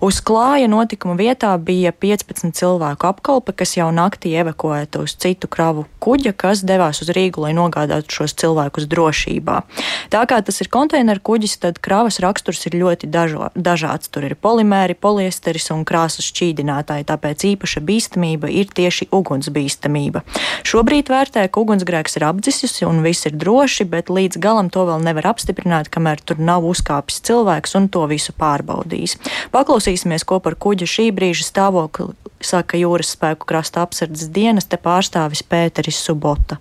Uz 0.06 0.22
klāja 0.22 0.70
notikuma 0.70 1.18
vietā 1.18 1.56
bija 1.58 1.92
15 1.92 2.54
cilvēku 2.54 3.10
apkalpe, 3.10 3.56
kas 3.58 3.76
jau 3.78 3.90
naktī 3.96 4.36
evakuēta 4.40 5.02
uz 5.04 5.16
citu 5.18 5.50
kravu 5.50 5.88
kuģa, 6.04 6.36
kas 6.38 6.64
devās 6.68 7.02
uz 7.04 7.10
Rīgu, 7.16 7.44
lai 7.48 7.56
nogādātu 7.58 8.20
šos 8.20 8.36
cilvēkus 8.40 8.88
drošībā. 8.92 9.62
Tā 10.10 10.24
kā 10.30 10.40
tas 10.46 10.60
ir 10.64 10.70
konteineru 10.74 11.22
kuģis, 11.24 11.58
tad 11.64 11.80
kravas 11.84 12.20
raksturs 12.24 12.66
ir 12.70 12.78
ļoti 12.82 13.10
dažo, 13.12 13.50
dažāds. 13.56 14.10
Tur 14.10 14.26
ir 14.30 14.36
polimēri, 14.40 14.98
poliesteris 14.98 15.70
un 15.76 15.86
krāsas 15.88 16.28
šķīdinātāji, 16.32 17.08
tāpēc 17.10 17.46
īpaša 17.54 17.84
bīstamība 17.86 18.50
ir 18.52 18.72
tieši 18.74 19.10
ugunsbīstamība. 19.16 20.24
Šobrīd 20.68 21.12
vērtē, 21.12 21.46
ka 21.50 21.64
ugunsgrēks 21.64 22.20
ir 22.20 22.28
apdzisis 22.30 22.80
un 22.88 23.04
viss 23.06 23.30
ir 23.30 23.38
droši, 23.40 23.86
bet 23.90 24.10
līdz 24.14 24.42
galam 24.42 24.72
to 24.74 24.88
vēl 24.90 25.04
nevar 25.06 25.32
apstiprināt, 25.34 25.92
kamēr 25.94 26.24
tur 26.24 26.42
nav 26.42 26.66
uzkāpis 26.68 27.22
cilvēks 27.28 27.78
un 27.80 27.92
to 27.94 28.08
visu 28.10 28.36
pārbaudījis. 28.40 29.20
Paklausīsimies, 29.54 30.26
ko 30.26 30.42
par 30.44 30.58
kuģa 30.60 30.90
šī 30.90 31.10
brīža 31.16 31.48
stāvokli 31.50 32.16
saka 32.40 32.80
jūras 32.80 33.14
spēku 33.16 33.48
krasta 33.50 33.84
apsardzes 33.84 34.32
dienas 34.36 34.70
te 34.70 34.80
pārstāvis 34.80 35.44
Pēteris 35.44 36.00
Subota. 36.06 36.60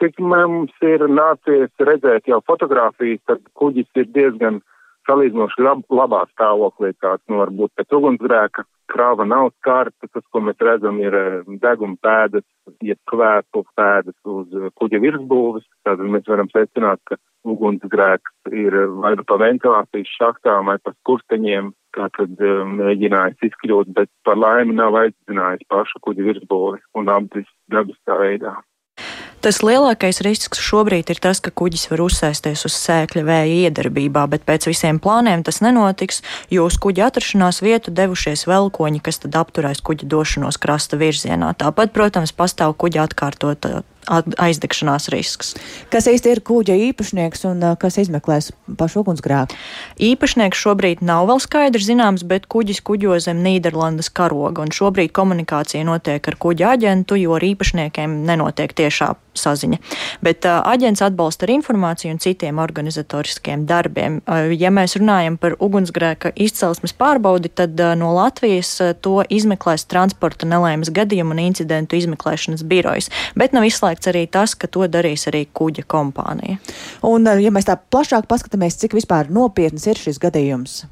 Cik 0.00 0.18
mums 0.20 0.72
ir 0.84 1.06
nācies 1.08 1.70
redzēt 1.88 2.26
jau 2.28 2.42
fotografijas, 2.44 3.22
tad 3.30 3.44
kuģis 3.56 3.88
ir 4.02 4.10
diezgan 4.12 4.58
salīdzinoši 5.08 5.62
lab, 5.64 5.84
labā 5.88 6.24
stāvoklī, 6.32 6.92
kāds 7.00 7.22
nu 7.30 7.40
varbūt 7.40 7.72
pēc 7.78 7.94
ugunsgrēka. 7.96 8.66
Krāva 8.92 9.24
nav 9.26 9.48
skarta, 9.56 10.06
tas, 10.12 10.22
ko 10.30 10.42
mēs 10.46 10.60
redzam, 10.62 11.00
ir 11.02 11.14
eh, 11.16 11.38
deguma 11.62 11.96
pēdas, 12.04 12.44
iet 12.84 13.00
kvēpu 13.10 13.64
pēdas 13.78 14.14
uz 14.30 14.52
kuģa 14.78 15.00
virsbūves. 15.02 15.64
Tad 15.86 16.04
mēs 16.04 16.28
varam 16.30 16.52
secināt, 16.52 17.00
ka 17.08 17.18
ugunsgrēks 17.46 18.52
ir 18.52 18.76
vai 19.00 19.16
nu 19.18 19.24
pa 19.26 19.40
ventilācijas 19.42 20.14
šaktām 20.20 20.70
vai 20.70 20.78
pa 20.82 20.94
skursteņiem, 21.00 21.72
kā 21.96 22.12
tad 22.18 22.38
eh, 22.38 22.62
mēģinājis 22.76 23.50
izkļūt, 23.50 23.96
bet 23.96 24.12
par 24.28 24.38
laimi 24.38 24.76
nav 24.76 25.00
aicinājis 25.02 25.66
pašu 25.72 26.04
kuģa 26.06 26.30
virsbūvi 26.30 26.82
un 27.00 27.12
apdis 27.16 27.48
dabiskā 27.72 28.20
veidā. 28.22 28.58
Tas 29.44 29.60
lielākais 29.62 30.22
risks 30.24 30.60
šobrīd 30.64 31.10
ir 31.12 31.20
tas, 31.22 31.42
ka 31.44 31.52
kuģis 31.54 31.86
var 31.92 32.02
uzsēsties 32.06 32.64
uz 32.66 32.76
sēkļa 32.80 33.24
vēja 33.28 33.58
iedarbībā, 33.68 34.24
bet 34.32 34.46
pēc 34.48 34.68
visiem 34.70 34.98
plāniem 35.02 35.44
tas 35.46 35.60
nenotiks, 35.64 36.22
jo 36.50 36.66
uz 36.66 36.78
kuģa 36.82 37.10
atrašanās 37.10 37.60
vietu 37.62 37.94
devušies 37.94 38.46
velkoņi, 38.48 39.02
kas 39.04 39.20
tad 39.22 39.36
apturēs 39.38 39.84
kuģa 39.86 40.08
došanos 40.10 40.58
krasta 40.62 40.98
virzienā. 41.00 41.52
Tāpat, 41.60 41.92
protams, 41.94 42.34
pastāv 42.34 42.74
kuģa 42.80 43.06
atkārtota 43.06 43.84
aizdegšanās 44.08 45.10
risks. 45.14 45.54
Kas 45.92 46.08
īsti 46.10 46.32
ir 46.34 46.42
kuģa 46.46 46.76
īpašnieks 46.90 47.46
un 47.50 47.64
kas 47.80 47.98
izmeklēs 48.02 48.52
pašu 48.78 49.02
ugunsgrēku? 49.02 49.56
Īpašnieks 50.06 50.62
šobrīd 50.62 51.04
nav 51.06 51.28
vēl 51.30 51.42
skaidrs 51.42 51.88
zināms, 51.88 52.24
bet 52.28 52.48
kuģis 52.52 52.82
kuģo 52.86 53.18
zem 53.22 53.42
Nīderlandes 53.44 54.10
karoga, 54.14 54.64
un 54.64 54.74
šobrīd 54.74 55.14
komunikācija 55.16 55.86
notiek 55.86 56.26
ar 56.26 56.40
kuģa 56.40 56.74
aģentu, 56.76 57.18
jo 57.20 57.36
ar 57.36 57.46
īpašniekiem 57.46 58.20
nenotiek 58.26 58.74
tiešā 58.76 59.14
saziņa. 59.36 59.78
Bet 60.24 60.46
uh, 60.48 60.60
aģents 60.66 61.02
atbalsta 61.04 61.46
ar 61.46 61.52
informāciju 61.56 62.14
un 62.14 62.20
citiem 62.22 62.60
organizatoriskiem 62.62 63.66
darbiem. 63.68 64.20
Uh, 64.24 64.52
ja 64.56 64.72
mēs 64.74 64.96
runājam 64.98 65.36
par 65.40 65.56
ugunsgrēka 65.62 66.32
izcelsmes 66.34 66.96
pārbaudi, 66.96 67.52
tad 67.52 67.76
uh, 67.80 67.94
no 67.98 68.12
Latvijas 68.16 68.72
uh, 68.80 68.94
to 68.96 69.20
izmeklēs 69.28 69.86
transporta 69.90 70.48
nelēmas 70.48 70.92
gadījumu 70.94 71.36
un 71.36 71.44
incidentu 71.46 71.98
izmeklēšanas 72.00 72.64
birojas. 72.66 73.10
Bet 73.36 73.56
nav 73.56 73.68
izslēgts 73.68 73.95
izslēgts 73.96 74.12
arī 74.12 74.26
tas, 74.28 74.54
ka 74.54 74.68
to 74.68 74.86
darīs 74.88 75.26
arī 75.28 75.46
kuģa 75.52 75.86
kompānija. 75.86 76.58
Un, 77.02 77.26
eh, 77.26 77.42
ja 77.42 77.50
mēs 77.50 77.66
tā 77.66 77.76
plašāk 77.76 78.26
paskatāmies, 78.26 78.78
cik 78.78 78.94
vispār 78.94 79.30
nopietns 79.30 79.86
ir 79.86 79.96
šis 79.96 80.18
gadījums? 80.18 80.86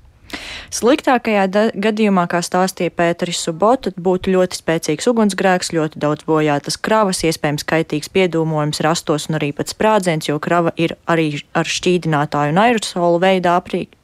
Sliktākajā 0.71 1.47
gadījumā, 1.79 2.27
kā 2.27 2.41
stāstīja 2.43 2.91
Pēteris 2.91 3.39
Subota, 3.39 3.93
būtu 3.93 4.33
ļoti 4.35 4.59
spēcīgs 4.59 5.07
ugunsgrēks, 5.07 5.71
ļoti 5.71 6.01
daudz 6.01 6.25
bojātas 6.27 6.77
kravas, 6.77 7.23
iespējams 7.23 7.63
kaitīgs 7.63 8.11
piedūmojums 8.11 8.81
rastos 8.83 9.29
un 9.29 9.37
arī 9.37 9.53
pat 9.55 9.69
sprādziens, 9.69 10.27
jo 10.27 10.41
krava 10.41 10.73
ir 10.77 10.97
arī 11.07 11.41
ar 11.55 11.65
šķīdinātāju 11.65 12.51
un 12.51 12.59
aerosolu 12.59 13.21
veidā 13.21 13.55
aprīkota 13.61 14.03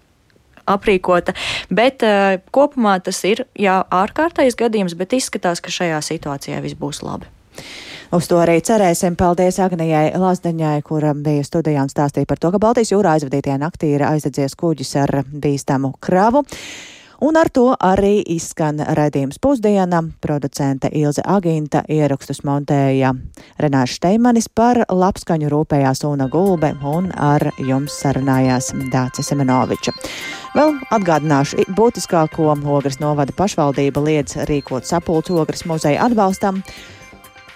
aprīkota. 0.66 1.34
Bet 1.70 2.04
uh, 2.06 2.38
kopumā 2.52 3.00
tas 3.02 3.24
ir 3.24 3.46
jā, 3.58 3.82
ārkārtējs 3.90 4.54
gadījums, 4.54 4.94
bet 4.94 5.12
izskatās, 5.12 5.58
ka 5.58 5.70
šajā 5.70 5.98
situācijā 5.98 6.60
viss 6.62 6.78
būs 6.78 7.02
labi. 7.02 7.26
Uz 8.10 8.26
to 8.26 8.40
arī 8.42 8.56
cerēsim. 8.58 9.14
Paldies 9.14 9.60
Agnijai 9.62 10.08
Lazdeņai, 10.18 10.80
kura 10.82 11.12
bija 11.14 11.44
studijā 11.46 11.84
un 11.84 11.92
stāstīja 11.92 12.26
par 12.26 12.40
to, 12.42 12.50
ka 12.50 12.58
Baltijas 12.58 12.90
jūrā 12.90 13.12
aizvadītajā 13.14 13.58
naktī 13.62 13.92
ir 13.94 14.02
aizdedzies 14.02 14.58
kuģis 14.58 14.96
ar 15.04 15.12
bīstamu 15.30 15.92
kravu. 16.02 16.42
Un 17.22 17.38
ar 17.38 17.52
to 17.54 17.68
arī 17.78 18.24
izskan 18.34 18.82
raidījums 18.82 19.38
pusdiena. 19.38 20.02
Producente 20.24 20.90
Ilze 20.90 21.22
Aginta 21.22 21.84
ierakstus 21.86 22.42
montēja 22.42 23.14
Renāša 23.62 24.00
Steimanis 24.00 24.50
par 24.50 24.82
labskaņu 24.88 25.54
rūpējās 25.54 26.02
Una 26.10 26.26
Gulbe 26.32 26.74
un 26.82 27.12
ar 27.14 27.52
jums 27.62 27.94
sarunājās 28.02 28.74
Dācis 28.90 29.30
Semenoviča. 29.30 29.94
Vēl 30.56 30.80
atgādināšu 30.90 31.68
būtiskāko 31.78 32.56
ogres 32.58 32.98
novada 32.98 33.36
pašvaldība 33.38 34.02
liedz 34.02 34.40
rīkot 34.50 34.88
sapulcu 34.88 35.38
ogres 35.38 35.62
muzeja 35.68 36.08
atbalstam. 36.08 36.64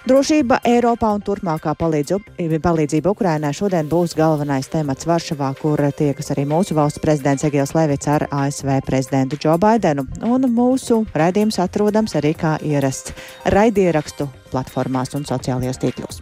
Drošība 0.05 0.59
Eiropā 0.69 1.07
un 1.17 1.21
turpmākā 1.25 1.71
palīdzība, 1.79 2.59
palīdzība 2.61 3.09
Ukrainai 3.09 3.49
šodien 3.57 3.87
būs 3.89 4.13
galvenais 4.13 4.69
temats 4.69 5.07
Varšavā, 5.09 5.47
kur 5.57 5.81
tiekas 5.97 6.29
arī 6.35 6.43
mūsu 6.45 6.77
valsts 6.77 7.01
prezidents 7.01 7.41
Egils 7.47 7.73
Levits 7.73 8.11
ar 8.13 8.27
ASV 8.29 8.69
prezidentu 8.85 9.41
Džo 9.41 9.57
Baidenu. 9.57 10.05
Un 10.21 10.45
mūsu 10.53 11.01
raidījums 11.09 11.57
atrodams 11.65 12.13
arī 12.21 12.35
kā 12.37 12.53
ierasts 12.61 13.17
raidierakstu 13.49 14.29
platformās 14.53 15.17
un 15.17 15.25
sociālajos 15.25 15.81
tīklos. 15.81 16.21